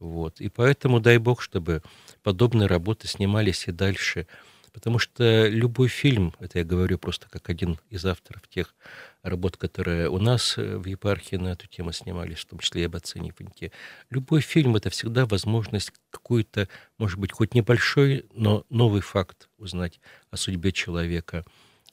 Вот. 0.00 0.40
И 0.40 0.48
поэтому 0.48 1.00
дай 1.00 1.18
бог, 1.18 1.40
чтобы 1.40 1.82
подобные 2.22 2.66
работы 2.66 3.06
снимались 3.06 3.68
и 3.68 3.72
дальше. 3.72 4.26
Потому 4.74 4.98
что 4.98 5.46
любой 5.46 5.86
фильм, 5.86 6.34
это 6.40 6.58
я 6.58 6.64
говорю 6.64 6.98
просто 6.98 7.28
как 7.30 7.48
один 7.48 7.78
из 7.90 8.04
авторов 8.04 8.42
тех 8.48 8.74
работ, 9.22 9.56
которые 9.56 10.10
у 10.10 10.18
нас 10.18 10.58
э, 10.58 10.76
в 10.76 10.86
епархии 10.86 11.36
на 11.36 11.52
эту 11.52 11.68
тему 11.68 11.92
снимались, 11.92 12.40
в 12.40 12.46
том 12.46 12.58
числе 12.58 12.82
и 12.82 12.86
об 12.86 12.96
отце 12.96 13.20
Нифоньке, 13.20 13.70
любой 14.10 14.40
фильм— 14.40 14.74
это 14.76 14.90
всегда 14.90 15.26
возможность 15.26 15.92
какой-то, 16.10 16.68
может 16.98 17.20
быть, 17.20 17.30
хоть 17.30 17.54
небольшой, 17.54 18.26
но 18.34 18.66
новый 18.68 19.00
факт 19.00 19.48
узнать 19.58 20.00
о 20.32 20.36
судьбе 20.36 20.72
человека. 20.72 21.44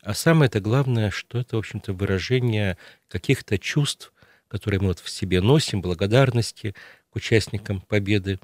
А 0.01 0.15
самое 0.15 0.47
это 0.47 0.59
главное, 0.59 1.11
что 1.11 1.37
это, 1.37 1.57
в 1.57 1.59
общем-то, 1.59 1.93
выражение 1.93 2.79
каких-то 3.09 3.59
чувств, 3.59 4.11
которые 4.47 4.79
мы 4.79 4.87
вот 4.87 4.99
в 4.99 5.09
себе 5.09 5.39
носим, 5.39 5.83
благодарности 5.83 6.73
к 7.11 7.15
участникам 7.15 7.81
победы, 7.81 8.39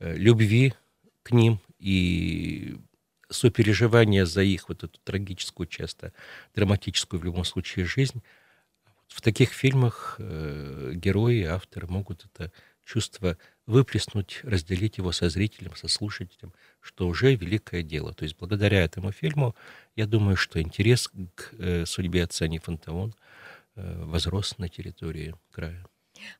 э, 0.00 0.14
любви 0.16 0.74
к 1.22 1.32
ним 1.32 1.60
и 1.78 2.76
сопереживания 3.30 4.26
за 4.26 4.42
их 4.42 4.68
вот 4.68 4.84
эту 4.84 4.98
трагическую, 5.04 5.66
часто 5.66 6.12
драматическую 6.54 7.20
в 7.20 7.24
любом 7.24 7.44
случае 7.44 7.84
жизнь. 7.86 8.22
В 9.08 9.22
таких 9.22 9.52
фильмах 9.52 10.16
э, 10.18 10.92
герои, 10.94 11.42
авторы 11.42 11.86
могут 11.86 12.26
это 12.26 12.52
чувство 12.84 13.36
выплеснуть, 13.66 14.40
разделить 14.42 14.98
его 14.98 15.12
со 15.12 15.28
зрителем, 15.28 15.76
со 15.76 15.88
слушателем, 15.88 16.52
что 16.80 17.06
уже 17.06 17.34
великое 17.34 17.82
дело. 17.82 18.12
То 18.12 18.24
есть 18.24 18.36
благодаря 18.38 18.82
этому 18.82 19.12
фильму, 19.12 19.54
я 19.96 20.06
думаю, 20.06 20.36
что 20.36 20.60
интерес 20.60 21.10
к 21.34 21.50
э, 21.58 21.86
судьбе 21.86 22.24
отца 22.24 22.48
Нефантеон 22.48 23.14
э, 23.76 24.04
возрос 24.04 24.58
на 24.58 24.68
территории 24.68 25.34
края. 25.52 25.89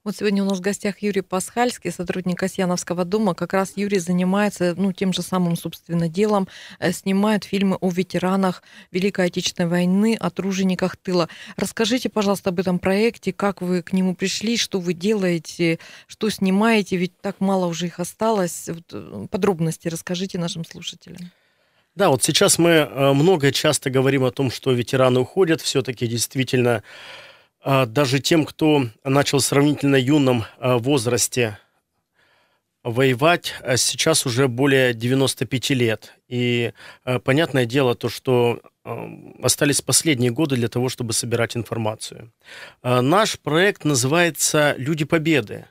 Вот 0.04 0.16
сегодня 0.16 0.42
у 0.42 0.46
нас 0.46 0.58
в 0.58 0.60
гостях 0.60 1.02
Юрий 1.02 1.20
Пасхальский, 1.20 1.90
сотрудник 1.90 2.38
Касьяновского 2.38 3.04
дома. 3.04 3.34
Как 3.34 3.52
раз 3.52 3.72
Юрий 3.76 3.98
занимается 3.98 4.74
ну, 4.76 4.92
тем 4.92 5.12
же 5.12 5.22
самым, 5.22 5.56
собственно, 5.56 6.08
делом, 6.08 6.48
э, 6.78 6.92
снимает 6.92 7.44
фильмы 7.44 7.76
о 7.80 7.90
ветеранах 7.90 8.62
Великой 8.90 9.26
Отечественной 9.26 9.68
войны, 9.68 10.16
о 10.18 10.30
тружениках 10.30 10.96
тыла. 10.96 11.28
Расскажите, 11.56 12.08
пожалуйста, 12.08 12.50
об 12.50 12.60
этом 12.60 12.78
проекте, 12.78 13.32
как 13.32 13.62
вы 13.62 13.82
к 13.82 13.92
нему 13.92 14.14
пришли, 14.14 14.56
что 14.56 14.80
вы 14.80 14.94
делаете, 14.94 15.78
что 16.06 16.30
снимаете, 16.30 16.96
ведь 16.96 17.20
так 17.20 17.40
мало 17.40 17.66
уже 17.66 17.86
их 17.86 18.00
осталось. 18.00 18.68
Вот, 18.68 18.84
э, 18.92 19.26
подробности 19.30 19.88
расскажите 19.88 20.38
нашим 20.38 20.64
слушателям. 20.64 21.30
Да, 21.96 22.08
вот 22.08 22.22
сейчас 22.22 22.58
мы 22.58 22.70
э, 22.70 23.12
много 23.12 23.50
часто 23.52 23.90
говорим 23.90 24.24
о 24.24 24.30
том, 24.30 24.50
что 24.50 24.72
ветераны 24.72 25.20
уходят. 25.20 25.60
Все-таки 25.60 26.06
действительно 26.06 26.82
даже 27.64 28.20
тем, 28.20 28.44
кто 28.46 28.86
начал 29.04 29.38
в 29.38 29.44
сравнительно 29.44 29.96
юном 29.96 30.44
а, 30.58 30.78
возрасте 30.78 31.58
воевать, 32.82 33.54
а 33.60 33.76
сейчас 33.76 34.24
уже 34.24 34.48
более 34.48 34.94
95 34.94 35.70
лет. 35.70 36.14
И 36.28 36.72
понятное 37.24 37.66
дело 37.66 37.94
то, 37.94 38.08
что 38.08 38.62
остались 39.42 39.82
последние 39.82 40.30
годы 40.30 40.56
для 40.56 40.68
того, 40.68 40.88
чтобы 40.88 41.12
собирать 41.12 41.58
информацию. 41.58 42.32
Наш 42.82 43.38
проект 43.38 43.84
называется 43.84 44.74
«Люди 44.78 45.04
Победы». 45.04 45.66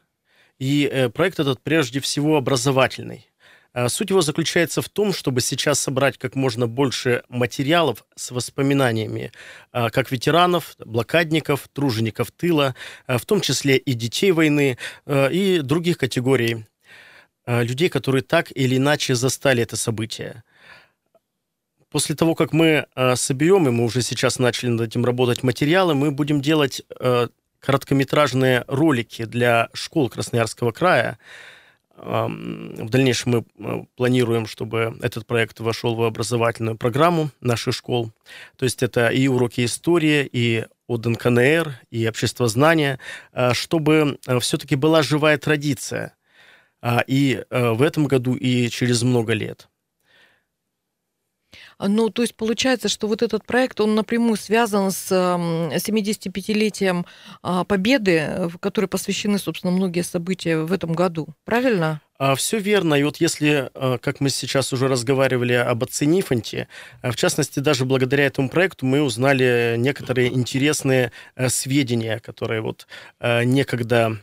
И 0.59 0.89
э, 0.91 1.09
проект 1.09 1.39
этот 1.39 1.61
прежде 1.61 1.99
всего 2.01 2.37
образовательный. 2.37 3.25
Э, 3.73 3.87
суть 3.89 4.09
его 4.09 4.21
заключается 4.21 4.81
в 4.81 4.89
том, 4.89 5.13
чтобы 5.13 5.41
сейчас 5.41 5.79
собрать 5.79 6.17
как 6.17 6.35
можно 6.35 6.67
больше 6.67 7.23
материалов 7.29 8.05
с 8.15 8.31
воспоминаниями 8.31 9.31
э, 9.73 9.89
как 9.89 10.11
ветеранов, 10.11 10.75
блокадников, 10.79 11.67
тружеников 11.71 12.31
тыла, 12.31 12.75
э, 13.07 13.17
в 13.17 13.25
том 13.25 13.41
числе 13.41 13.77
и 13.77 13.93
детей 13.93 14.31
войны, 14.31 14.77
и 15.07 15.61
других 15.63 15.97
категорий 15.97 16.65
людей, 17.45 17.89
которые 17.89 18.21
так 18.21 18.51
или 18.55 18.77
иначе 18.77 19.15
застали 19.15 19.63
это 19.63 19.75
событие. 19.75 20.43
После 21.89 22.15
того, 22.15 22.35
как 22.35 22.53
мы 22.53 22.85
соберем, 23.15 23.67
и 23.67 23.71
мы 23.71 23.85
уже 23.85 24.03
сейчас 24.03 24.37
начали 24.37 24.69
над 24.69 24.89
этим 24.89 25.03
работать 25.03 25.41
материалы, 25.41 25.95
мы 25.95 26.11
будем 26.11 26.41
делать 26.41 26.83
короткометражные 27.59 28.65
ролики 28.67 29.25
для 29.25 29.69
школ 29.73 30.09
Красноярского 30.09 30.71
края, 30.71 31.17
в 32.01 32.89
дальнейшем 32.89 33.31
мы 33.31 33.45
э, 33.57 33.83
планируем, 33.95 34.47
чтобы 34.47 34.97
этот 35.01 35.25
проект 35.25 35.59
вошел 35.59 35.95
в 35.95 36.03
образовательную 36.03 36.77
программу 36.77 37.29
наших 37.41 37.73
школ. 37.73 38.11
То 38.57 38.65
есть 38.65 38.83
это 38.83 39.09
и 39.09 39.27
уроки 39.27 39.65
истории, 39.65 40.27
и 40.31 40.65
ОДНКНР, 40.87 41.79
и 41.91 42.07
общество 42.07 42.47
знания, 42.47 42.99
э, 43.33 43.53
чтобы 43.53 44.17
э, 44.27 44.39
все-таки 44.39 44.75
была 44.75 45.03
живая 45.03 45.37
традиция. 45.37 46.15
А, 46.81 47.03
и 47.05 47.43
в 47.51 47.81
этом 47.81 48.05
году, 48.05 48.35
и 48.35 48.69
через 48.69 49.03
много 49.03 49.33
лет. 49.33 49.67
Ну, 51.81 52.09
то 52.09 52.23
есть 52.23 52.35
получается, 52.35 52.89
что 52.89 53.07
вот 53.07 53.21
этот 53.21 53.45
проект, 53.45 53.79
он 53.79 53.95
напрямую 53.95 54.35
связан 54.35 54.91
с 54.91 55.09
75-летием 55.11 57.05
а, 57.41 57.63
Победы, 57.63 58.49
в 58.49 58.57
которой 58.57 58.87
посвящены, 58.87 59.39
собственно, 59.39 59.71
многие 59.71 60.03
события 60.03 60.57
в 60.57 60.73
этом 60.73 60.91
году. 60.91 61.29
Правильно? 61.45 62.01
А, 62.17 62.35
Все 62.35 62.59
верно. 62.59 62.95
И 62.95 63.03
вот 63.03 63.17
если, 63.17 63.69
а, 63.73 63.97
как 63.97 64.19
мы 64.19 64.29
сейчас 64.29 64.73
уже 64.73 64.89
разговаривали 64.89 65.53
об 65.53 65.81
отце 65.81 66.05
Нифонте, 66.05 66.67
в 67.01 67.15
частности, 67.15 67.59
даже 67.61 67.85
благодаря 67.85 68.25
этому 68.25 68.49
проекту 68.49 68.85
мы 68.85 69.01
узнали 69.01 69.75
некоторые 69.77 70.33
интересные 70.33 71.13
сведения, 71.47 72.19
которые 72.19 72.59
вот 72.59 72.87
некогда, 73.21 74.17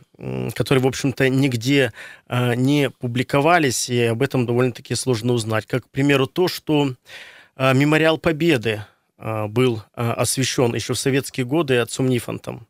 которые, 0.53 0.83
в 0.83 0.87
общем-то, 0.87 1.27
нигде 1.29 1.91
не 2.29 2.91
публиковались, 2.91 3.89
и 3.89 4.03
об 4.03 4.21
этом 4.21 4.45
довольно-таки 4.45 4.93
сложно 4.93 5.33
узнать. 5.33 5.65
Как, 5.65 5.85
к 5.85 5.89
примеру, 5.89 6.27
то, 6.27 6.47
что 6.47 6.91
а, 6.91 6.93
мемориал 7.57 8.17
Победы 8.17 8.83
а, 9.17 9.47
был 9.47 9.81
а, 9.93 10.13
освящен 10.13 10.75
еще 10.75 10.93
в 10.93 10.99
советские 10.99 11.45
годы 11.45 11.77
отцом 11.77 12.07
Нифонтом. 12.07 12.67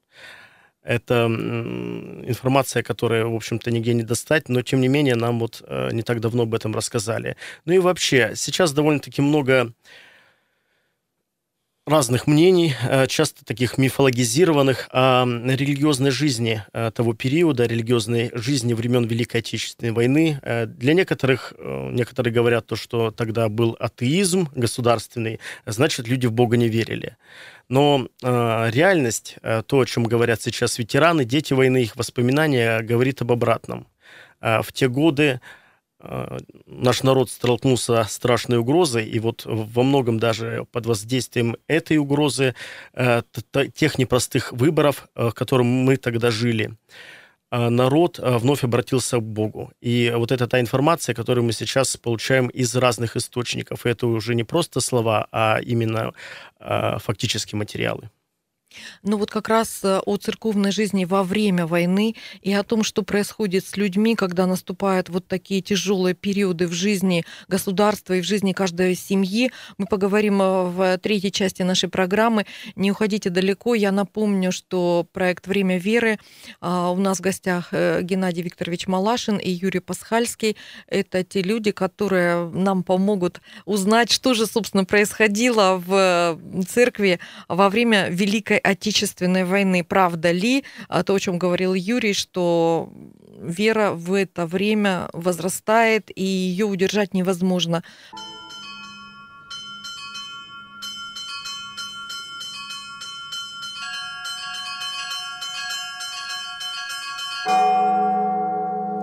Это 0.84 1.26
информация, 1.26 2.82
которая, 2.82 3.26
в 3.26 3.36
общем-то, 3.36 3.70
нигде 3.72 3.94
не 3.94 4.04
достать, 4.04 4.48
но, 4.48 4.62
тем 4.62 4.80
не 4.80 4.88
менее, 4.88 5.16
нам 5.16 5.38
вот 5.38 5.62
не 5.92 6.02
так 6.02 6.22
давно 6.22 6.44
об 6.44 6.56
этом 6.56 6.74
рассказали. 6.74 7.36
Ну 7.66 7.74
и 7.74 7.80
вообще, 7.80 8.32
сейчас 8.36 8.72
довольно-таки 8.72 9.22
много 9.22 9.74
разных 11.88 12.28
мнений, 12.28 12.76
э, 12.84 13.08
часто 13.08 13.46
таких 13.46 13.78
мифологизированных 13.78 14.90
о 14.92 15.26
религиозной 15.26 16.12
жизни 16.12 16.64
э, 16.74 16.92
того 16.94 17.14
периода, 17.14 17.66
религиозной 17.66 18.30
жизни 18.34 18.74
времен 18.74 19.06
Великой 19.06 19.38
Отечественной 19.38 19.94
войны. 19.94 20.40
Э, 20.44 20.66
для 20.66 20.94
некоторых, 20.94 21.54
некоторые 21.58 22.34
говорят 22.34 22.68
то, 22.68 22.76
что 22.76 23.12
тогда 23.12 23.48
был 23.50 23.78
атеизм 23.80 24.50
государственный, 24.54 25.40
значит, 25.66 26.08
люди 26.08 26.28
в 26.28 26.34
Бога 26.34 26.58
не 26.58 26.68
верили. 26.68 27.16
Но 27.70 28.08
э, 28.22 28.70
реальность, 28.72 29.38
то, 29.42 29.80
о 29.80 29.86
чем 29.86 30.04
говорят 30.04 30.42
сейчас 30.42 30.78
ветераны, 30.78 31.26
дети 31.26 31.54
войны, 31.54 31.84
их 31.84 31.96
воспоминания, 31.96 32.82
говорит 32.82 33.22
об 33.22 33.32
обратном. 33.32 33.88
Э, 34.42 34.62
в 34.62 34.72
те 34.74 34.88
годы 34.88 35.40
Э, 35.40 35.40
наш 36.68 37.04
народ 37.04 37.30
столкнулся 37.32 38.04
с 38.04 38.14
страшной 38.14 38.60
угрозой, 38.60 39.06
и 39.06 39.20
вот 39.20 39.44
во 39.46 39.84
многом 39.84 40.20
даже 40.20 40.66
под 40.72 40.86
воздействием 40.86 41.58
этой 41.68 41.98
угрозы, 41.98 42.54
э, 42.94 43.22
тех 43.74 43.98
непростых 43.98 44.52
выборов, 44.54 45.08
э, 45.16 45.32
которых 45.32 45.66
мы 45.66 45.98
тогда 45.98 46.32
жили, 46.32 46.74
народ 47.50 48.20
вновь 48.20 48.66
обратился 48.66 49.18
к 49.18 49.24
Богу. 49.24 49.72
И 49.80 50.14
вот 50.14 50.34
это 50.34 50.48
та 50.48 50.60
информация, 50.60 51.16
которую 51.16 51.46
мы 51.46 51.54
сейчас 51.54 51.96
получаем 51.96 52.50
из 52.50 52.76
разных 52.76 53.16
источников. 53.16 53.86
Это 53.86 54.06
уже 54.08 54.36
не 54.36 54.44
просто 54.44 54.82
слова, 54.82 55.28
а 55.32 55.60
именно 55.62 56.12
фактические 56.60 57.58
материалы. 57.58 58.10
Ну 59.04 59.18
вот 59.18 59.32
как 59.32 59.50
раз 59.50 59.80
э, 59.84 60.00
о 60.06 60.18
церковной 60.18 60.72
жизни 60.72 61.06
во 61.06 61.24
время 61.24 61.66
войны 61.66 62.16
и 62.42 62.54
о 62.54 62.64
том, 62.64 62.84
что 62.84 63.04
происходит 63.04 63.66
с 63.66 63.78
людьми, 63.78 64.16
когда 64.16 64.46
наступают 64.46 65.10
вот 65.10 65.28
такие 65.28 65.62
тяжелые 65.62 66.14
периоды 66.14 66.68
в 66.68 66.74
жизни 66.74 67.26
государства 67.48 68.14
и 68.14 68.22
в 68.22 68.26
жизни 68.26 68.54
каждой 68.54 68.96
семьи, 68.96 69.52
мы 69.78 69.86
поговорим 69.86 70.42
э, 70.42 70.64
в 70.66 70.98
третьей 71.00 71.32
части 71.32 71.62
нашей 71.64 71.90
программы. 71.90 72.46
Не 72.76 72.92
уходите 72.92 73.30
далеко. 73.30 73.76
Я 73.76 73.92
напомню, 73.92 74.52
что 74.52 75.08
проект 75.12 75.48
«Время 75.48 75.78
веры» 75.78 76.20
а, 76.62 76.92
у 76.92 76.98
нас 76.98 77.20
в 77.20 77.22
гостях 77.22 77.70
э, 77.72 78.02
Геннадий 78.02 78.44
Викторович 78.44 78.88
Малашин 78.88 79.38
и 79.38 79.50
Юрий 79.50 79.80
Пасхальский. 79.80 80.58
Это 80.88 81.24
те 81.24 81.42
люди, 81.42 81.72
которые 81.72 82.50
нам 82.50 82.84
помогут 82.84 83.42
узнать, 83.66 84.12
что 84.12 84.34
же, 84.34 84.46
собственно, 84.46 84.86
происходило 84.86 85.82
в 85.86 85.92
церкви 86.68 87.20
во 87.48 87.70
время 87.70 88.10
Великой 88.10 88.58
Отечественной 88.58 89.46
войны. 89.46 89.84
Правда 89.84 90.32
ли 90.32 90.64
а, 90.90 91.04
то, 91.04 91.14
о 91.14 91.20
чем 91.20 91.38
говорил 91.38 91.74
Юрий, 91.74 92.14
что 92.14 92.92
вера 93.40 93.92
в 93.92 94.14
это 94.14 94.46
время 94.46 95.10
возрастает 95.14 96.10
и 96.14 96.24
ее 96.24 96.66
удержать 96.66 97.14
невозможно? 97.14 97.84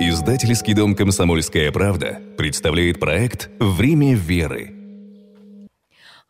Издательский 0.00 0.74
дом 0.74 0.94
«Комсомольская 0.94 1.70
правда» 1.72 2.20
представляет 2.36 3.00
проект 3.00 3.48
«Время 3.58 4.14
веры» 4.14 4.83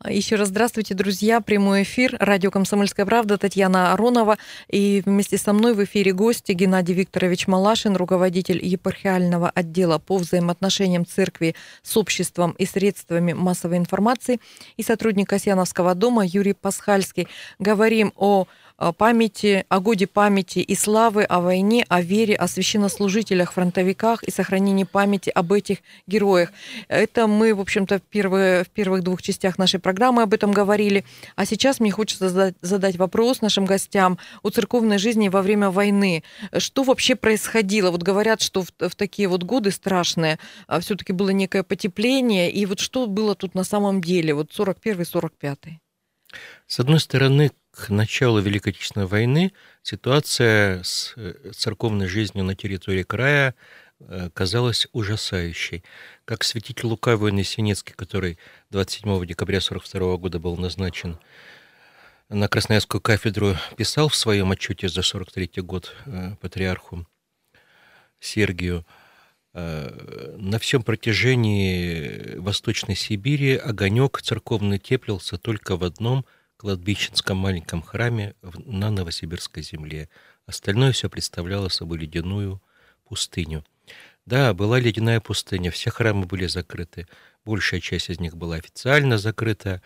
Еще 0.07 0.37
раз 0.37 0.49
здравствуйте, 0.49 0.93
друзья. 0.93 1.41
Прямой 1.41 1.83
эфир. 1.83 2.15
Радио 2.21 2.51
«Комсомольская 2.51 3.07
правда». 3.07 3.39
Татьяна 3.39 3.95
Аронова. 3.95 4.37
И 4.69 5.03
вместе 5.07 5.39
со 5.39 5.55
мной 5.55 5.73
в 5.73 5.83
эфире 5.85 6.13
гости 6.13 6.53
Геннадий 6.53 6.93
Викторович 6.93 7.47
Малашин, 7.47 7.97
руководитель 7.97 8.63
епархиального 8.63 9.49
отдела 9.49 9.99
по 9.99 10.19
взаимоотношениям 10.19 11.07
церкви 11.07 11.55
с 11.83 11.97
обществом 11.97 12.51
и 12.59 12.67
средствами 12.67 13.33
массовой 13.33 13.79
информации 13.79 14.41
и 14.77 14.83
сотрудник 14.83 15.31
Касьяновского 15.31 15.95
дома 15.95 16.27
Юрий 16.27 16.53
Пасхальский. 16.53 17.27
Говорим 17.59 18.13
о 18.17 18.47
памяти, 18.93 19.65
о 19.69 19.81
годе 19.81 20.07
памяти 20.07 20.59
и 20.59 20.75
славы, 20.75 21.25
о 21.25 21.41
войне, 21.41 21.85
о 21.89 22.01
вере, 22.01 22.35
о 22.37 22.49
священнослужителях, 22.49 23.53
фронтовиках 23.53 24.23
и 24.23 24.31
сохранении 24.31 24.85
памяти 24.85 25.31
об 25.31 25.53
этих 25.53 25.79
героях. 26.07 26.53
Это 26.89 27.27
мы, 27.27 27.55
в 27.55 27.61
общем-то, 27.61 27.99
в, 27.99 28.03
первые, 28.03 28.65
в 28.65 28.69
первых 28.69 29.03
двух 29.03 29.23
частях 29.23 29.59
нашей 29.59 29.81
программы 29.81 30.23
об 30.23 30.35
этом 30.35 30.53
говорили. 30.53 31.05
А 31.37 31.47
сейчас 31.47 31.81
мне 31.81 31.91
хочется 31.91 32.29
задать, 32.29 32.55
задать 32.61 32.97
вопрос 32.97 33.41
нашим 33.41 33.65
гостям 33.65 34.19
о 34.43 34.51
церковной 34.51 34.99
жизни 34.99 35.29
во 35.29 35.43
время 35.43 35.71
войны. 35.71 36.23
Что 36.59 36.83
вообще 36.83 37.15
происходило? 37.15 37.91
Вот 37.91 38.03
говорят, 38.03 38.41
что 38.41 38.63
в, 38.63 38.73
в 38.79 38.95
такие 38.95 39.29
вот 39.29 39.43
годы 39.43 39.71
страшные 39.71 40.39
а 40.67 40.81
все-таки 40.81 41.13
было 41.13 41.31
некое 41.31 41.63
потепление. 41.63 42.51
И 42.51 42.67
вот 42.67 42.81
что 42.81 43.07
было 43.07 43.35
тут 43.35 43.55
на 43.55 43.65
самом 43.65 44.01
деле? 44.01 44.35
Вот 44.35 44.51
41-45? 44.51 45.84
С 46.67 46.81
одной 46.81 47.01
стороны, 47.01 47.53
к 47.71 47.89
началу 47.89 48.41
Великой 48.41 48.69
Отечественной 48.71 49.07
войны 49.07 49.53
ситуация 49.83 50.83
с 50.83 51.15
э, 51.17 51.51
церковной 51.53 52.07
жизнью 52.07 52.45
на 52.45 52.55
территории 52.55 53.03
края 53.03 53.55
э, 54.01 54.31
казалась 54.33 54.87
ужасающей. 54.93 55.83
Как 56.25 56.45
святитель 56.45 56.87
Лука 56.87 57.17
Воинный-Синецкий, 57.17 57.95
который 57.95 58.39
27 58.71 59.27
декабря 59.27 59.59
1942 59.59 60.17
года 60.19 60.39
был 60.39 60.57
назначен 60.57 61.19
на 62.29 62.49
Красноярскую 62.49 63.01
кафедру, 63.01 63.57
писал 63.77 64.09
в 64.09 64.17
своем 64.17 64.53
отчете 64.53 64.89
за 64.89 65.03
43 65.03 65.63
год 65.63 65.93
э, 66.07 66.37
патриарху 66.41 67.07
Сергию, 68.21 68.87
на 69.55 70.59
всем 70.59 70.83
протяжении 70.83 72.37
Восточной 72.37 72.97
Сибири 72.97 73.57
огонек 73.57 74.21
церковный 74.21 74.79
теплился 74.79 75.39
только 75.39 75.77
в 75.77 75.85
одном– 75.85 76.27
кладбищенском 76.65 77.37
маленьком 77.37 77.83
храме 77.83 78.35
на 78.43 78.91
Новосибирской 78.91 79.63
земле. 79.63 80.09
Остальное 80.47 80.93
все 80.93 81.11
представляло 81.11 81.69
собой 81.69 81.99
ледяную 81.99 82.63
пустыню. 83.05 83.65
Да, 84.25 84.55
была 84.55 84.81
ледяная 84.81 85.21
пустыня, 85.21 85.71
все 85.71 85.91
храмы 85.91 86.25
были 86.25 86.47
закрыты. 86.47 87.07
Большая 87.45 87.81
часть 87.81 88.09
из 88.09 88.19
них 88.19 88.37
была 88.37 88.57
официально 88.57 89.19
закрыта, 89.19 89.83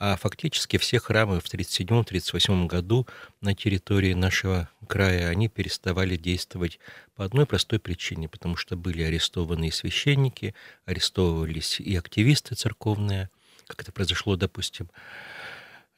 а 0.00 0.16
фактически 0.16 0.78
все 0.78 0.98
храмы 0.98 1.40
в 1.40 1.44
1937-1938 1.44 2.66
году 2.66 3.06
на 3.42 3.54
территории 3.54 4.14
нашего 4.14 4.70
края, 4.88 5.28
они 5.28 5.48
переставали 5.48 6.16
действовать 6.16 6.80
по 7.14 7.24
одной 7.26 7.44
простой 7.44 7.78
причине, 7.78 8.26
потому 8.26 8.56
что 8.56 8.76
были 8.76 9.02
арестованы 9.02 9.68
и 9.68 9.70
священники, 9.70 10.54
арестовывались 10.86 11.80
и 11.80 11.94
активисты 11.96 12.54
церковные, 12.54 13.28
как 13.66 13.82
это 13.82 13.92
произошло, 13.92 14.36
допустим, 14.36 14.88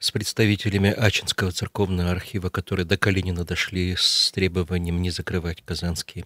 с 0.00 0.10
представителями 0.10 0.90
Ачинского 0.90 1.52
церковного 1.52 2.10
архива, 2.10 2.50
которые 2.50 2.84
до 2.84 2.98
Калинина 2.98 3.44
дошли 3.44 3.94
с 3.96 4.32
требованием 4.32 5.00
не 5.00 5.10
закрывать 5.10 5.62
Казанский 5.64 6.24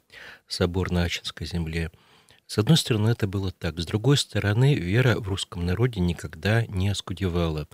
собор 0.48 0.90
на 0.90 1.02
Ачинской 1.02 1.46
земле. 1.46 1.90
С 2.46 2.58
одной 2.58 2.76
стороны, 2.76 3.08
это 3.08 3.26
было 3.26 3.50
так. 3.50 3.78
С 3.78 3.86
другой 3.86 4.16
стороны, 4.16 4.74
вера 4.74 5.18
в 5.18 5.28
русском 5.28 5.66
народе 5.66 6.00
никогда 6.00 6.64
не 6.66 6.88
оскудевала. 6.88 7.68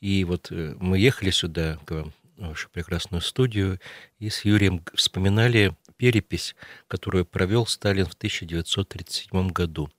И 0.00 0.24
вот 0.24 0.48
э, 0.50 0.76
мы 0.78 0.98
ехали 0.98 1.30
сюда, 1.30 1.78
к 1.84 1.90
вам, 1.90 2.12
в 2.36 2.48
вашу 2.48 2.68
прекрасную 2.70 3.20
студию, 3.20 3.80
и 4.18 4.30
с 4.30 4.44
Юрием 4.44 4.84
вспоминали 4.94 5.76
перепись, 5.96 6.54
которую 6.88 7.24
провел 7.24 7.66
Сталин 7.66 8.06
в 8.06 8.14
1937 8.14 9.48
году. 9.50 9.90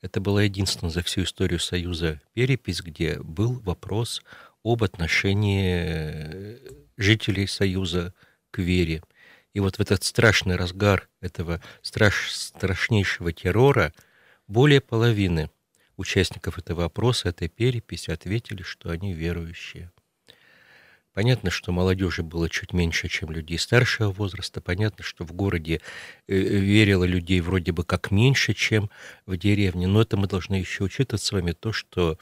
Это 0.00 0.20
была 0.20 0.42
единственная 0.42 0.92
за 0.92 1.02
всю 1.02 1.22
историю 1.22 1.60
Союза 1.60 2.20
перепись, 2.34 2.80
где 2.80 3.18
был 3.20 3.60
вопрос 3.60 4.22
об 4.62 4.82
отношении 4.84 5.74
э, 5.74 6.58
жителей 6.96 7.46
Союза 7.46 8.14
к 8.50 8.58
вере. 8.58 9.02
И 9.54 9.60
вот 9.60 9.76
в 9.76 9.80
этот 9.80 10.02
страшный 10.02 10.56
разгар 10.56 11.08
этого 11.20 11.60
страш, 11.82 12.30
страшнейшего 12.32 13.32
террора 13.32 13.92
более 14.48 14.80
половины 14.80 15.50
участников 15.96 16.58
этого 16.58 16.84
опроса, 16.84 17.28
этой 17.28 17.48
переписи 17.48 18.10
ответили, 18.10 18.62
что 18.62 18.90
они 18.90 19.12
верующие. 19.12 19.90
Понятно, 21.14 21.50
что 21.50 21.72
молодежи 21.72 22.22
было 22.22 22.48
чуть 22.48 22.72
меньше, 22.72 23.08
чем 23.08 23.30
людей 23.30 23.58
старшего 23.58 24.10
возраста. 24.10 24.62
Понятно, 24.62 25.04
что 25.04 25.26
в 25.26 25.32
городе 25.34 25.82
э, 26.26 26.34
верило 26.34 27.04
людей 27.04 27.40
вроде 27.42 27.72
бы 27.72 27.84
как 27.84 28.10
меньше, 28.10 28.54
чем 28.54 28.90
в 29.26 29.36
деревне. 29.36 29.86
Но 29.86 30.00
это 30.00 30.16
мы 30.16 30.26
должны 30.26 30.54
еще 30.54 30.84
учитывать 30.84 31.22
с 31.22 31.30
вами 31.30 31.52
то, 31.52 31.70
что 31.72 32.16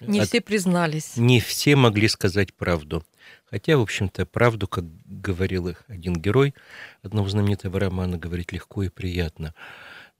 не 0.00 0.20
от... 0.20 0.28
все 0.28 0.40
признались. 0.40 1.16
Не 1.16 1.40
все 1.40 1.74
могли 1.74 2.06
сказать 2.06 2.54
правду. 2.54 3.04
Хотя, 3.50 3.76
в 3.76 3.82
общем-то, 3.82 4.26
правду, 4.26 4.68
как 4.68 4.84
говорил 5.04 5.74
один 5.88 6.14
герой 6.14 6.54
одного 7.02 7.28
знаменитого 7.28 7.80
романа, 7.80 8.16
говорить 8.16 8.52
легко 8.52 8.84
и 8.84 8.88
приятно. 8.88 9.54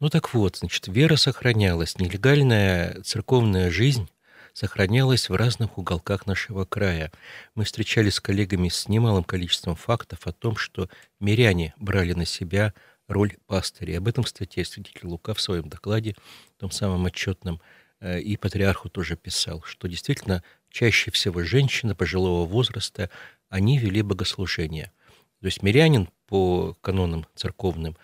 Ну 0.01 0.09
так 0.09 0.35
вот, 0.35 0.57
значит, 0.57 0.89
вера 0.89 1.17
сохранялась, 1.17 1.99
нелегальная 1.99 3.01
церковная 3.03 3.71
жизнь 3.71 4.09
сохранялась 4.53 5.29
в 5.29 5.35
разных 5.35 5.79
уголках 5.79 6.27
нашего 6.27 6.65
края. 6.65 7.13
Мы 7.55 7.65
встречались 7.65 8.15
с 8.15 8.21
коллегами 8.21 8.69
с 8.69 8.89
немалым 8.89 9.23
количеством 9.23 9.77
фактов 9.77 10.27
о 10.27 10.33
том, 10.33 10.57
что 10.57 10.89
миряне 11.21 11.73
брали 11.77 12.15
на 12.15 12.25
себя 12.25 12.75
роль 13.07 13.37
пастырей. 13.47 13.99
Об 13.99 14.09
этом, 14.09 14.25
кстати, 14.25 14.65
святитель 14.65 15.07
Лука 15.07 15.35
в 15.35 15.41
своем 15.41 15.69
докладе, 15.69 16.17
в 16.57 16.61
том 16.61 16.73
самом 16.73 17.07
отчетном 17.07 17.61
Э, 18.01 18.19
и 18.19 18.37
патриарху 18.37 18.89
тоже 18.89 19.17
писал, 19.17 19.63
что 19.63 19.87
действительно 19.87 20.43
чаще 20.71 21.11
всего 21.11 21.43
женщины 21.43 21.95
пожилого 21.95 22.47
возраста, 22.47 23.11
они 23.49 23.79
вели 23.79 24.03
богослужение. 24.03 24.93
То 25.41 25.47
есть 25.47 25.63
мирянин 25.63 26.09
по 26.27 26.77
канонам 26.81 27.27
церковным 27.35 27.97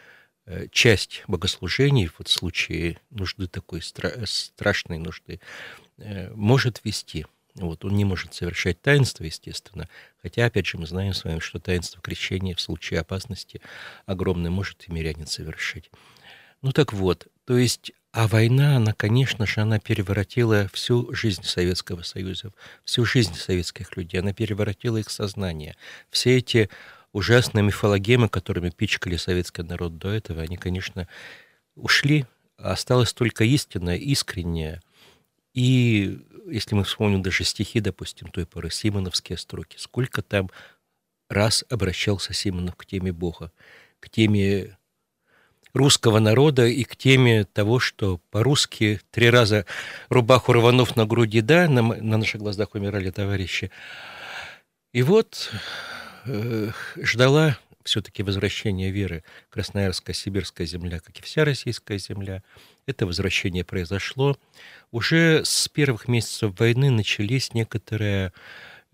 э, 0.47 0.67
часть 0.71 1.23
богослужений, 1.29 2.11
вот 2.19 2.29
в 2.29 2.33
случае 2.33 2.99
нужды 3.11 3.47
такой 3.47 3.81
стра- 3.81 4.27
страшной 4.27 4.99
нужды, 4.99 5.41
э, 5.99 6.33
может 6.35 6.81
вести. 6.85 7.27
Вот, 7.55 7.87
он 7.87 7.97
не 7.97 8.05
может 8.05 8.35
совершать 8.35 8.83
таинство, 8.83 9.25
естественно, 9.25 9.89
хотя, 10.21 10.45
опять 10.45 10.67
же, 10.67 10.77
мы 10.77 10.87
знаем 10.87 11.15
с 11.15 11.25
вами, 11.25 11.39
что 11.39 11.59
таинство 11.59 12.03
крещения 12.03 12.55
в 12.55 12.61
случае 12.61 13.01
опасности 13.01 13.63
огромное 14.05 14.51
может 14.51 14.87
и 14.89 14.93
мирянин 14.93 15.27
совершить. 15.27 15.91
Ну 16.61 16.73
так 16.73 16.93
вот, 16.93 17.29
то 17.45 17.57
есть 17.57 17.93
а 18.17 18.29
война, 18.29 18.77
она, 18.79 18.95
конечно 18.95 19.45
же, 19.45 19.61
она 19.61 19.79
переворотила 19.79 20.69
всю 20.73 21.13
жизнь 21.15 21.43
Советского 21.43 22.01
Союза, 22.01 22.51
всю 22.83 23.05
жизнь 23.05 23.35
советских 23.35 23.95
людей, 23.95 24.19
она 24.19 24.33
переворотила 24.33 24.97
их 24.97 25.11
сознание. 25.11 25.77
Все 26.09 26.39
эти 26.39 26.71
ужасные 27.13 27.63
мифологемы, 27.63 28.31
которыми 28.31 28.71
пичкали 28.71 29.17
советский 29.17 29.65
народ 29.65 29.99
до 29.99 30.09
этого, 30.09 30.41
они, 30.41 30.57
конечно, 30.57 31.07
ушли, 31.75 32.25
осталось 32.57 33.13
только 33.13 33.45
истинное, 33.45 33.97
искреннее. 33.97 34.81
И 35.53 36.19
если 36.47 36.75
мы 36.75 36.85
вспомним 36.85 37.21
даже 37.21 37.45
стихи, 37.45 37.81
допустим, 37.81 38.29
той 38.29 38.47
поры, 38.47 38.71
симоновские 38.71 39.37
строки, 39.37 39.77
сколько 39.79 40.23
там 40.23 40.51
раз 41.29 41.67
обращался 41.69 42.33
Симонов 42.33 42.77
к 42.77 42.87
теме 42.87 43.13
Бога, 43.13 43.53
к 44.01 44.09
теме 44.09 44.79
русского 45.77 46.19
народа 46.19 46.67
и 46.67 46.85
к 46.85 46.97
теме 46.97 47.45
того, 47.45 47.79
что 47.79 48.21
по-русски 48.31 49.01
три 49.11 49.31
раза 49.31 49.67
рубаху 50.09 50.53
рванув 50.53 50.97
на 50.97 51.07
груди, 51.07 51.41
да, 51.41 51.69
на, 51.69 51.83
на 51.83 52.19
наших 52.19 52.41
глазах 52.41 52.75
умирали 52.75 53.11
товарищи. 53.11 53.71
И 54.93 55.03
вот 55.03 55.51
э, 56.25 56.71
ждала 56.97 57.59
все-таки 57.85 58.23
возвращения 58.23 58.91
веры 58.91 59.23
Красноярская, 59.51 60.15
Сибирская 60.15 60.67
земля, 60.67 60.99
как 60.99 61.19
и 61.19 61.23
вся 61.23 61.45
российская 61.45 61.99
земля. 61.99 62.43
Это 62.87 63.07
возвращение 63.07 63.65
произошло. 63.65 64.37
Уже 64.91 65.45
с 65.45 65.69
первых 65.69 66.09
месяцев 66.09 66.59
войны 66.59 66.91
начались 66.91 67.55
некоторые 67.55 68.33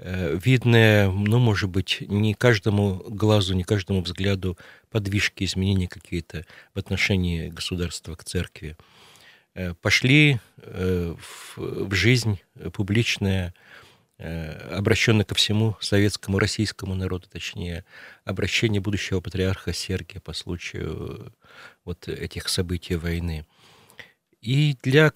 Э, 0.05 0.37
видные, 0.37 1.09
ну, 1.09 1.39
может 1.39 1.71
быть, 1.71 1.99
не 2.01 2.35
каждому 2.35 3.05
глазу, 3.09 3.55
не 3.55 3.63
каждому 3.63 4.03
взгляду 4.03 4.59
подвижки, 4.91 5.45
изменения 5.45 5.87
какие-то 5.87 6.45
в 6.75 6.79
отношении 6.81 7.49
государства 7.49 8.17
к 8.17 8.25
церкви. 8.25 8.77
Э, 9.55 9.75
пошли 9.75 10.41
э, 10.57 11.15
в 11.57 11.95
жизнь 11.95 12.41
публичная, 12.73 13.55
обращенная 14.19 15.25
ко 15.25 15.35
всему 15.35 15.77
советскому, 15.81 16.39
российскому 16.39 16.95
народу, 16.95 17.27
точнее, 17.31 17.85
обращение 18.25 18.81
будущего 18.81 19.21
патриарха 19.21 19.73
Сергия 19.73 20.21
по 20.21 20.33
случаю 20.33 21.33
вот 21.85 22.07
этих 22.07 22.49
событий 22.49 22.95
войны. 22.95 23.45
И 24.41 24.77
для 24.83 25.11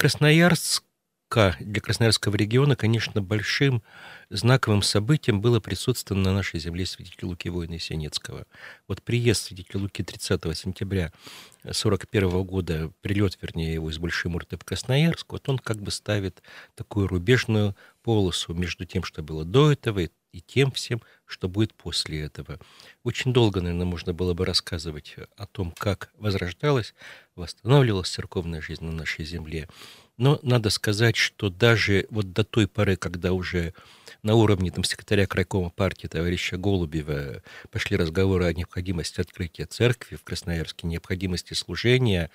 Красноярска 1.29 1.65
для 1.65 1.81
Красноярского 1.81 2.37
региона, 2.37 2.77
конечно, 2.77 3.21
большим 3.21 3.83
знаковым 4.31 4.83
событием 4.83 5.41
было 5.41 5.61
присутствие 5.61 6.19
на 6.19 6.33
нашей 6.33 6.61
земле 6.61 6.87
святителя 6.87 7.29
Луки 7.29 7.49
Воина 7.49 7.79
Сенецкого. 7.79 8.47
Вот 8.87 9.03
приезд 9.03 9.45
святителя 9.45 9.81
Луки 9.81 10.03
30 10.03 10.57
сентября 10.57 11.13
1941 11.63 12.45
года, 12.45 12.93
прилет, 13.01 13.39
вернее, 13.43 13.75
его 13.75 13.91
из 13.91 13.99
Большой 13.99 14.31
Мурты 14.31 14.57
в 14.57 14.65
Красноярск, 14.65 15.33
вот 15.33 15.49
он 15.49 15.59
как 15.59 15.79
бы 15.79 15.91
ставит 15.91 16.43
такую 16.75 17.09
рубежную 17.09 17.77
полосу 18.03 18.55
между 18.55 18.85
тем, 18.85 19.03
что 19.03 19.23
было 19.23 19.45
до 19.45 19.73
этого, 19.73 20.09
и 20.37 20.41
тем 20.43 20.71
всем, 20.71 21.01
что 21.25 21.49
будет 21.49 21.73
после 21.73 22.21
этого. 22.21 22.59
Очень 23.05 23.33
долго, 23.33 23.63
наверное, 23.63 23.87
можно 23.87 24.13
было 24.13 24.35
бы 24.35 24.45
рассказывать 24.45 25.17
о 25.37 25.47
том, 25.47 25.73
как 25.73 26.11
возрождалась, 26.19 26.95
восстанавливалась 27.37 28.11
церковная 28.11 28.61
жизнь 28.61 28.85
на 28.85 28.93
нашей 28.93 29.25
земле. 29.25 29.67
Но 30.19 30.39
надо 30.43 30.71
сказать, 30.71 31.17
что 31.17 31.51
даже 31.51 32.07
вот 32.11 32.33
до 32.33 32.43
той 32.43 32.67
поры, 32.67 32.97
когда 32.97 33.33
уже 33.33 33.75
на 34.23 34.35
уровне 34.35 34.71
там, 34.71 34.83
секретаря 34.83 35.27
крайкома 35.27 35.71
партии 35.71 36.07
товарища 36.07 36.57
Голубева 36.57 37.43
пошли 37.71 37.97
разговоры 37.97 38.47
о 38.47 38.53
необходимости 38.53 39.21
открытия 39.21 39.67
церкви 39.67 40.17
в 40.17 40.25
Красноярске, 40.25 40.87
необходимости 40.87 41.53
служения 41.53 42.31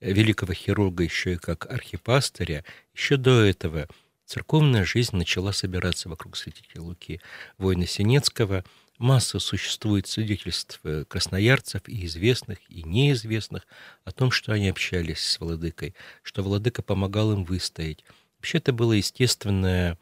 великого 0.00 0.54
хирурга 0.54 1.04
еще 1.04 1.34
и 1.34 1.36
как 1.36 1.66
архипастыря, 1.70 2.64
еще 2.94 3.16
до 3.16 3.42
этого 3.42 3.86
церковная 4.24 4.84
жизнь 4.84 5.14
начала 5.14 5.52
собираться 5.52 6.08
вокруг 6.08 6.36
святителя 6.36 6.80
Луки, 6.80 7.20
воина 7.58 7.86
Синецкого– 7.86 8.64
Масса 8.98 9.38
существует 9.38 10.06
свидетельств 10.06 10.80
э, 10.84 11.04
красноярцев 11.06 11.82
и 11.86 12.06
известных, 12.06 12.58
и 12.68 12.82
неизвестных 12.82 13.66
о 14.04 14.12
том, 14.12 14.30
что 14.30 14.52
они 14.52 14.68
общались 14.68 15.20
с 15.20 15.38
владыкой, 15.38 15.94
что 16.22 16.42
владыка 16.42 16.82
помогал 16.82 17.32
им 17.32 17.44
выстоять. 17.44 18.04
Вообще 18.38 18.58
это 18.58 18.72
было 18.72 18.92
естественное 18.92 19.98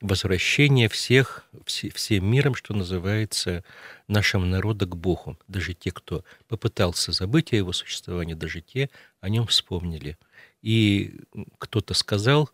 возвращение 0.00 0.88
всех, 0.88 1.46
все, 1.64 1.90
всем 1.90 2.26
миром, 2.26 2.54
что 2.54 2.74
называется, 2.74 3.64
нашего 4.08 4.44
народа 4.44 4.86
к 4.86 4.96
Богу. 4.96 5.38
Даже 5.48 5.74
те, 5.74 5.90
кто 5.90 6.24
попытался 6.48 7.12
забыть 7.12 7.52
о 7.52 7.56
его 7.56 7.72
существовании, 7.72 8.34
даже 8.34 8.60
те 8.60 8.90
о 9.20 9.28
нем 9.28 9.46
вспомнили. 9.46 10.18
И 10.62 11.20
кто-то 11.58 11.94
сказал, 11.94 12.50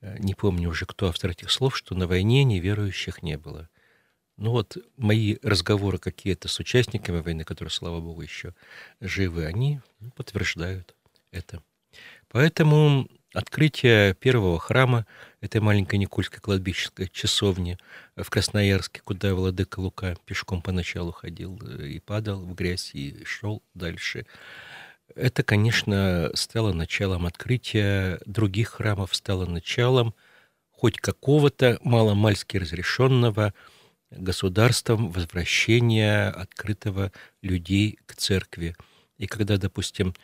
э, 0.00 0.18
не 0.18 0.34
помню 0.34 0.68
уже, 0.70 0.86
кто 0.86 1.08
автор 1.08 1.30
этих 1.30 1.50
слов, 1.50 1.76
что 1.76 1.94
на 1.94 2.06
войне 2.06 2.44
неверующих 2.44 3.22
не 3.22 3.38
было. 3.38 3.68
Ну 4.40 4.52
вот 4.52 4.78
мои 4.96 5.36
разговоры 5.42 5.98
какие-то 5.98 6.48
с 6.48 6.58
участниками 6.58 7.20
войны, 7.20 7.44
которые, 7.44 7.70
слава 7.70 8.00
богу, 8.00 8.22
еще 8.22 8.54
живы, 8.98 9.44
они 9.44 9.80
подтверждают 10.16 10.94
это. 11.30 11.62
Поэтому 12.30 13.06
открытие 13.34 14.14
первого 14.14 14.58
храма 14.58 15.04
этой 15.42 15.60
маленькой 15.60 15.96
Никольской 15.96 16.40
кладбищенской 16.40 17.08
часовни 17.08 17.76
в 18.16 18.30
Красноярске, 18.30 19.02
куда 19.04 19.34
владыка 19.34 19.78
Лука 19.78 20.16
пешком 20.24 20.62
поначалу 20.62 21.12
ходил 21.12 21.60
э, 21.62 21.88
и 21.88 22.00
падал 22.00 22.40
в 22.40 22.54
грязь, 22.54 22.92
и 22.94 23.22
шел 23.26 23.62
дальше, 23.74 24.24
это, 25.14 25.42
конечно, 25.42 26.30
стало 26.32 26.72
началом 26.72 27.26
открытия 27.26 28.18
других 28.24 28.70
храмов, 28.70 29.14
стало 29.14 29.44
началом 29.44 30.14
хоть 30.70 30.96
какого-то 30.96 31.78
маломальски 31.82 32.56
разрешенного 32.56 33.52
государством 34.10 35.10
возвращения 35.10 36.28
открытого 36.28 37.12
людей 37.42 37.98
к 38.06 38.14
церкви. 38.14 38.76
И 39.18 39.26
когда, 39.26 39.56
допустим, 39.56 40.14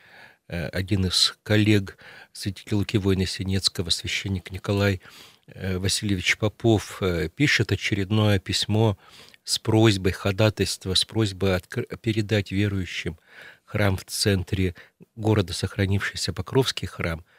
э, 0.49 0.68
один 0.68 1.07
из 1.07 1.37
коллег 1.42 1.99
святителя 2.33 2.79
Луки 2.79 2.99
Войны 2.99 3.27
Синецкого, 3.27 3.90
священник 3.90 4.51
Николай 4.51 5.01
э, 5.46 5.79
Васильевич 5.79 6.38
Попов, 6.38 6.99
э, 7.01 7.29
пишет 7.29 7.72
очередное 7.72 8.38
письмо 8.38 8.99
с 9.44 9.59
просьбой 9.59 10.12
ходатайства, 10.12 10.94
с 10.94 11.05
просьбой 11.05 11.61
передать 12.01 12.51
верующим 12.51 13.18
храм 13.64 13.96
в 13.96 14.05
центре 14.05 14.75
города, 15.14 15.53
сохранившийся 15.53 16.33
Покровский 16.33 16.88
храм– 16.88 17.25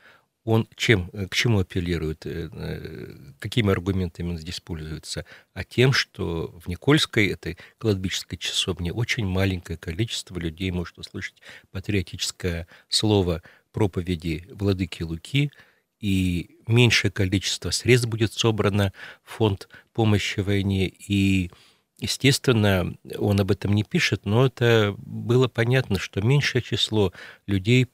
он 0.48 0.66
чем, 0.78 1.10
э, 1.12 1.28
к 1.28 1.36
чему 1.36 1.60
апеллирует, 1.60 2.26
э, 2.26 2.50
э, 2.50 3.16
какими 3.40 3.70
аргументами 3.70 4.30
он 4.30 4.38
здесь 4.38 4.62
пользуется? 4.62 5.26
А 5.54 5.66
тем, 5.66 5.92
что 5.92 6.58
в 6.64 6.70
Никольской, 6.70 7.28
этой 7.28 7.58
кладбищенской 7.80 8.38
часовне, 8.38 8.94
очень 8.94 9.26
маленькое 9.26 9.78
количество 9.78 10.40
людей 10.40 10.72
может 10.72 10.98
услышать 10.98 11.42
патриотическое 11.72 12.66
слово 12.88 13.44
проповеди 13.74 14.48
владыки 14.50 15.04
Луки, 15.04 15.52
и 16.00 16.58
меньшее 16.66 17.12
количество 17.12 17.72
средств 17.72 18.08
будет 18.08 18.32
собрано 18.32 18.94
в 19.24 19.32
фонд 19.32 19.68
помощи 19.92 20.40
войне, 20.40 20.88
и 20.88 21.52
Естественно, 22.00 22.96
он 23.18 23.40
об 23.40 23.50
этом 23.50 23.74
не 23.74 23.84
пишет, 23.84 24.28
но 24.28 24.46
это 24.46 24.94
было 25.00 25.48
понятно, 25.48 25.98
что 25.98 26.22
меньшее 26.22 26.62
число 26.62 27.12
людей 27.48 27.88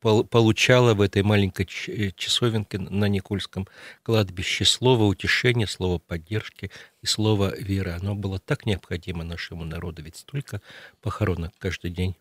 получала 0.00 0.94
в 0.94 1.00
этой 1.00 1.22
маленькой 1.22 1.68
э, 1.88 2.10
часовенке 2.16 2.78
на 2.78 3.06
Никольском 3.06 3.66
кладбище 4.02 4.64
слово 4.64 5.04
утешения, 5.04 5.66
слово 5.66 5.98
поддержки 5.98 6.70
и 7.02 7.06
слово 7.06 7.56
веры. 7.56 7.92
Оно 7.92 8.14
было 8.14 8.38
так 8.38 8.66
необходимо 8.66 9.24
нашему 9.24 9.64
народу, 9.64 10.02
ведь 10.02 10.16
столько 10.16 10.60
похоронок 11.00 11.52
каждый 11.58 11.90
день 11.90 12.16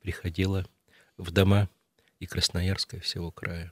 приходило 0.00 0.66
в 1.16 1.30
дома 1.30 1.68
и 2.18 2.26
Красноярска, 2.26 2.96
и 2.96 3.00
всего 3.00 3.30
края. 3.30 3.70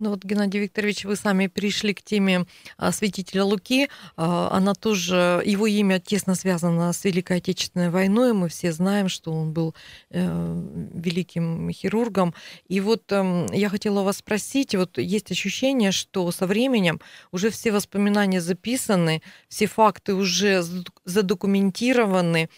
Ну 0.00 0.08
вот, 0.08 0.24
Геннадий 0.24 0.60
Викторович, 0.60 1.04
вы 1.04 1.14
сами 1.14 1.46
пришли 1.46 1.92
к 1.92 2.00
теме 2.00 2.46
а, 2.78 2.90
святителя 2.90 3.44
Луки. 3.44 3.90
А, 4.16 4.48
она 4.50 4.72
тоже, 4.72 5.42
его 5.44 5.66
имя 5.66 6.00
тесно 6.00 6.34
связано 6.34 6.90
с 6.94 7.04
Великой 7.04 7.36
Отечественной 7.36 7.90
войной. 7.90 8.32
Мы 8.32 8.48
все 8.48 8.72
знаем, 8.72 9.10
что 9.10 9.30
он 9.30 9.52
был 9.52 9.74
э, 10.08 10.88
великим 10.94 11.70
хирургом. 11.70 12.34
И 12.66 12.80
вот 12.80 13.12
э, 13.12 13.46
я 13.52 13.68
хотела 13.68 14.02
вас 14.02 14.16
спросить, 14.16 14.74
вот 14.74 14.96
есть 14.96 15.30
ощущение, 15.32 15.92
что 15.92 16.30
со 16.32 16.46
временем 16.46 16.98
уже 17.30 17.50
все 17.50 17.70
воспоминания 17.70 18.40
записаны, 18.40 19.20
все 19.48 19.66
факты 19.66 20.14
уже 20.14 20.64
задокументированы, 21.04 22.48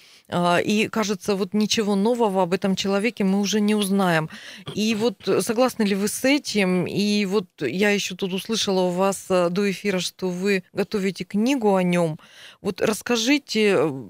и 0.64 0.88
кажется, 0.88 1.34
вот 1.36 1.54
ничего 1.54 1.94
нового 1.94 2.42
об 2.42 2.52
этом 2.52 2.76
человеке 2.76 3.24
мы 3.24 3.40
уже 3.40 3.60
не 3.60 3.74
узнаем. 3.74 4.28
И 4.74 4.94
вот 4.94 5.28
согласны 5.40 5.84
ли 5.84 5.94
вы 5.94 6.08
с 6.08 6.24
этим? 6.24 6.86
И 6.86 7.24
вот 7.26 7.46
я 7.60 7.90
еще 7.90 8.14
тут 8.14 8.32
услышала 8.32 8.80
у 8.82 8.90
вас 8.90 9.26
э, 9.28 9.48
до 9.50 9.70
эфира, 9.70 9.98
что 9.98 10.28
вы 10.28 10.64
готовите 10.72 11.24
книгу 11.24 11.74
о 11.74 11.82
нем. 11.82 12.18
Вот 12.60 12.80
расскажите, 12.80 13.74
э, 13.76 14.02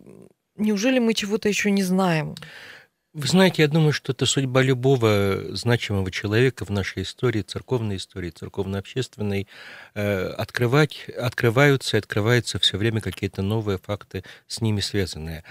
неужели 0.57 0.99
мы 0.99 1.15
чего-то 1.15 1.49
еще 1.49 1.71
не 1.71 1.83
знаем? 1.83 2.35
Вы 3.15 3.27
знаете, 3.27 3.61
я 3.61 3.69
думаю, 3.69 3.93
что 3.93 4.13
это 4.13 4.25
судьба 4.25 4.63
любого 4.63 5.55
значимого 5.55 6.11
человека 6.11 6.65
в 6.65 6.71
нашей 6.71 7.03
истории, 7.03 7.43
церковной 7.43 7.97
истории, 7.97 8.31
церковно-общественной. 8.31 9.49
Э, 9.95 10.29
открывать, 10.29 11.11
открываются 11.11 11.97
и 11.97 12.01
открываются 12.01 12.59
все 12.59 12.79
время 12.79 13.03
какие-то 13.03 13.43
новые 13.43 13.77
факты, 13.77 14.25
с 14.47 14.63
ними 14.63 14.81
связанные. 14.81 15.45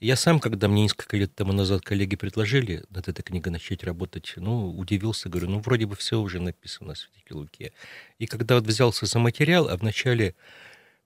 Я 0.00 0.16
сам, 0.16 0.38
когда 0.40 0.68
мне 0.68 0.82
несколько 0.82 1.16
лет 1.16 1.34
тому 1.34 1.52
назад 1.52 1.82
коллеги 1.82 2.16
предложили 2.16 2.84
над 2.90 3.08
этой 3.08 3.22
книгой 3.22 3.52
начать 3.52 3.82
работать, 3.82 4.34
ну, 4.36 4.70
удивился, 4.70 5.28
говорю, 5.28 5.48
ну, 5.48 5.58
вроде 5.60 5.86
бы 5.86 5.96
все 5.96 6.20
уже 6.20 6.40
написано 6.40 6.94
в 6.94 6.98
Святителе 6.98 7.40
Луке. 7.40 7.72
И 8.18 8.26
когда 8.26 8.54
вот 8.54 8.64
взялся 8.64 9.06
за 9.06 9.18
материал, 9.18 9.68
а 9.68 9.76
в 9.76 9.82
начале 9.82 10.34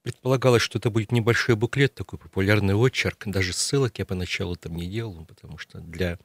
Предполагалось, 0.03 0.63
что 0.63 0.79
это 0.79 0.91
будет 0.91 1.13
небольшой 1.13 1.55
буклет, 1.55 1.95
такой 1.95 2.19
популярный 2.19 2.75
очерк. 2.75 3.23
Даже 3.27 3.53
ссылок 3.53 4.01
я 4.01 4.05
поначалу 4.05 4.57
там 4.57 4.75
не 4.75 4.87
делал, 4.87 5.25
потому 5.25 5.59
что 5.59 5.79
для 5.79 6.19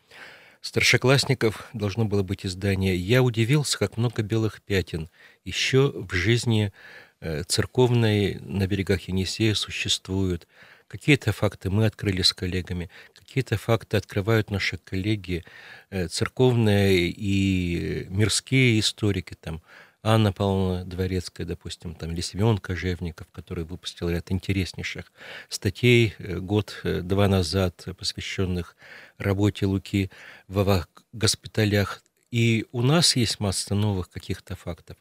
старшеклассников 0.61 1.69
должно 1.73 2.05
было 2.05 2.23
быть 2.23 2.43
издание. 2.43 2.97
Я 2.97 3.21
удивился, 3.21 3.77
как 3.77 3.97
много 3.97 4.23
белых 4.23 4.63
пятен 4.63 5.09
еще 5.45 5.91
в 5.91 6.11
жизни 6.11 6.73
э, 7.19 7.43
церковной 7.43 8.39
на 8.41 8.65
берегах 8.65 9.01
Енисея 9.01 9.53
существуют. 9.53 10.47
Какие-то 10.87 11.33
факты 11.33 11.69
мы 11.69 11.85
открыли 11.85 12.21
с 12.21 12.33
коллегами, 12.33 12.89
какие-то 13.13 13.57
факты 13.57 13.97
открывают 13.97 14.49
наши 14.51 14.77
коллеги, 14.77 15.43
э, 15.89 16.07
церковные 16.07 17.09
и 17.09 18.07
мирские 18.09 18.79
историки, 18.79 19.35
там, 19.35 19.61
Анна 20.03 20.31
Павловна 20.31 20.85
Дворецкая, 20.85 21.45
допустим, 21.45 21.93
там, 21.93 22.11
или 22.13 22.21
Семен 22.21 22.59
Кожевников, 22.59 23.27
который 23.33 23.65
выпустил 23.65 24.09
ряд 24.09 24.31
интереснейших 24.31 25.11
статей 25.49 26.13
э, 26.19 26.39
год-два 26.39 27.27
назад, 27.27 27.85
посвященных 27.97 28.77
работе 29.17 29.65
Луки 29.65 30.09
в 30.47 30.87
госпиталях. 31.11 32.01
И 32.31 32.65
у 32.71 32.81
нас 32.81 33.15
есть 33.15 33.39
масса 33.39 33.75
новых 33.75 34.09
каких-то 34.09 34.55
фактов. 34.55 34.97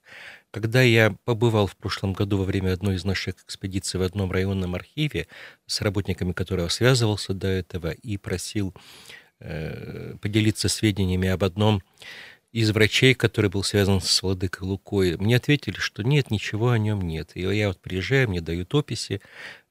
Когда 0.56 0.80
я 0.80 1.14
побывал 1.26 1.66
в 1.66 1.76
прошлом 1.76 2.14
году 2.14 2.38
во 2.38 2.44
время 2.44 2.72
одной 2.72 2.94
из 2.94 3.04
наших 3.04 3.34
экспедиций 3.44 4.00
в 4.00 4.02
одном 4.02 4.32
районном 4.32 4.74
архиве 4.74 5.26
с 5.66 5.82
работниками, 5.82 6.32
которого 6.32 6.68
связывался 6.68 7.34
до 7.34 7.46
этого, 7.46 7.90
и 7.90 8.16
просил 8.16 8.74
э, 9.38 10.14
поделиться 10.18 10.70
сведениями 10.70 11.28
об 11.28 11.44
одном 11.44 11.82
из 12.52 12.70
врачей, 12.70 13.12
который 13.12 13.50
был 13.50 13.64
связан 13.64 14.00
с 14.00 14.22
Владыкой 14.22 14.66
Лукой, 14.66 15.18
мне 15.18 15.36
ответили, 15.36 15.76
что 15.76 16.02
нет, 16.02 16.30
ничего 16.30 16.70
о 16.70 16.78
нем 16.78 17.02
нет. 17.02 17.32
И 17.34 17.42
я 17.42 17.68
вот 17.68 17.78
приезжаю, 17.78 18.30
мне 18.30 18.40
дают 18.40 18.74
описи, 18.74 19.20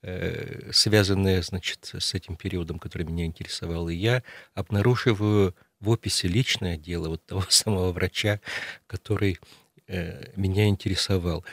э, 0.04 0.70
связанные, 0.72 1.42
значит, 1.42 1.96
с 1.98 2.14
этим 2.14 2.36
периодом, 2.36 2.78
который 2.78 3.08
меня 3.08 3.26
интересовал, 3.26 3.90
и 3.90 3.96
я 3.96 4.22
обнаруживаю 4.54 5.56
в 5.80 5.90
описи 5.90 6.28
личное 6.28 6.78
дело 6.78 7.10
вот 7.10 7.26
того 7.26 7.44
самого 7.50 7.92
врача, 7.92 8.40
который 8.86 9.40
меня 9.88 10.68
интересовал. 10.68 11.46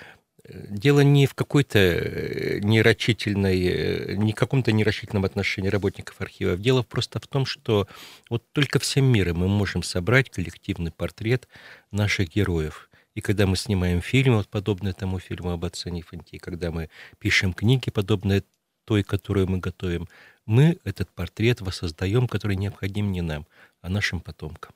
Дело 0.44 1.00
не 1.00 1.26
в 1.26 1.34
какой-то 1.34 1.78
э, 1.78 2.58
нерочительной, 2.62 3.62
э, 3.64 4.14
не 4.16 4.32
каком-то 4.32 4.72
нерочительном 4.72 5.24
отношении 5.24 5.68
работников 5.68 6.20
архива. 6.20 6.56
Дело 6.56 6.82
просто 6.82 7.20
в 7.20 7.28
том, 7.28 7.46
что 7.46 7.86
вот 8.28 8.42
только 8.52 8.80
всем 8.80 9.04
миром 9.04 9.38
мы 9.38 9.48
можем 9.48 9.84
собрать 9.84 10.30
коллективный 10.30 10.90
портрет 10.90 11.46
наших 11.92 12.30
героев. 12.30 12.90
И 13.14 13.20
когда 13.20 13.46
мы 13.46 13.56
снимаем 13.56 14.00
фильмы, 14.00 14.38
вот 14.38 14.48
подобные 14.48 14.94
тому 14.94 15.20
фильму 15.20 15.50
об 15.50 15.64
отце 15.64 15.90
Нифонтии, 15.90 16.38
когда 16.38 16.72
мы 16.72 16.88
пишем 17.20 17.52
книги, 17.52 17.90
подобные 17.90 18.42
той, 18.84 19.04
которую 19.04 19.48
мы 19.48 19.58
готовим, 19.58 20.08
мы 20.44 20.78
этот 20.82 21.08
портрет 21.10 21.60
воссоздаем, 21.60 22.26
который 22.26 22.56
необходим 22.56 23.12
не 23.12 23.20
нам, 23.20 23.46
а 23.80 23.88
нашим 23.88 24.20
потомкам. 24.20 24.74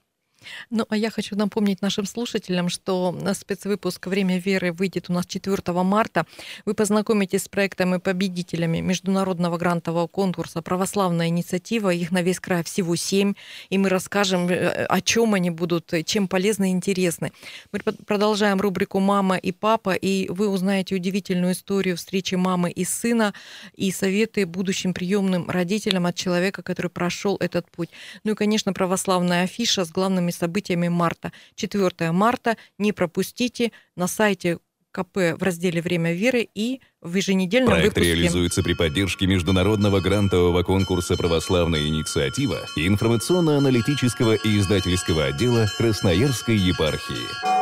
Ну, 0.70 0.87
а 0.88 0.96
я 0.96 1.11
хочу 1.11 1.37
напомнить 1.37 1.82
нашим 1.82 2.06
слушателям, 2.06 2.68
что 2.68 3.16
спецвыпуск 3.35 4.06
«Время 4.06 4.38
веры» 4.38 4.72
выйдет 4.72 5.11
у 5.11 5.12
нас 5.12 5.26
4 5.26 5.56
марта. 5.82 6.26
Вы 6.64 6.74
познакомитесь 6.74 7.44
с 7.44 7.48
проектами 7.48 7.98
победителями 7.98 8.80
международного 8.80 9.59
грантового 9.59 10.06
конкурса 10.06 10.62
«Православная 10.62 11.28
инициатива». 11.28 11.90
Их 11.90 12.11
на 12.11 12.22
весь 12.22 12.40
край 12.40 12.64
всего 12.64 12.96
семь. 12.96 13.35
И 13.70 13.78
мы 13.78 13.88
расскажем, 13.88 14.48
э, 14.48 14.87
о 14.87 15.00
чем 15.00 15.35
они 15.35 15.50
будут, 15.50 15.92
чем 16.04 16.28
полезны 16.28 16.70
и 16.70 16.72
интересны. 16.72 17.32
Мы 17.72 17.80
продолжаем 17.80 18.61
рубрику 18.61 19.00
«Мама 19.00 19.37
и 19.37 19.52
папа», 19.52 19.94
и 19.94 20.28
вы 20.28 20.48
узнаете 20.48 20.94
удивительную 20.94 21.52
историю 21.52 21.96
встречи 21.96 22.35
мамы 22.35 22.70
и 22.70 22.85
сына 22.85 23.35
и 23.74 23.90
советы 23.90 24.46
будущим 24.46 24.94
приемным 24.94 25.48
родителям 25.50 26.06
от 26.06 26.14
человека, 26.14 26.62
который 26.62 26.90
прошел 26.90 27.37
этот 27.40 27.70
путь. 27.70 27.90
Ну 28.24 28.32
и, 28.32 28.35
конечно, 28.35 28.72
православная 28.72 29.44
афиша 29.44 29.85
с 29.85 29.90
главными 29.90 30.30
событиями 30.37 30.88
марта. 30.88 31.33
4 31.57 32.12
марта 32.12 32.57
не 32.79 32.92
пропустите 32.92 33.72
на 33.96 34.07
сайте 34.07 34.59
КП 34.96 35.38
в 35.38 35.42
разделе 35.42 35.83
«Время 35.83 36.14
веры» 36.14 36.49
и 36.55 36.81
в 37.03 37.14
еженедельном 37.14 37.70
Проект 37.70 37.96
выпуске. 37.96 38.14
реализуется 38.14 38.62
при 38.62 38.72
поддержке 38.72 39.27
международного 39.27 40.01
грантового 40.01 40.62
конкурса 40.62 41.16
«Православная 41.16 41.87
инициатива» 41.87 42.64
и 42.77 42.87
информационно-аналитического 42.87 44.35
и 44.35 44.59
издательского 44.59 45.27
отдела 45.27 45.66
Красноярской 45.77 46.57
епархии. 46.57 47.56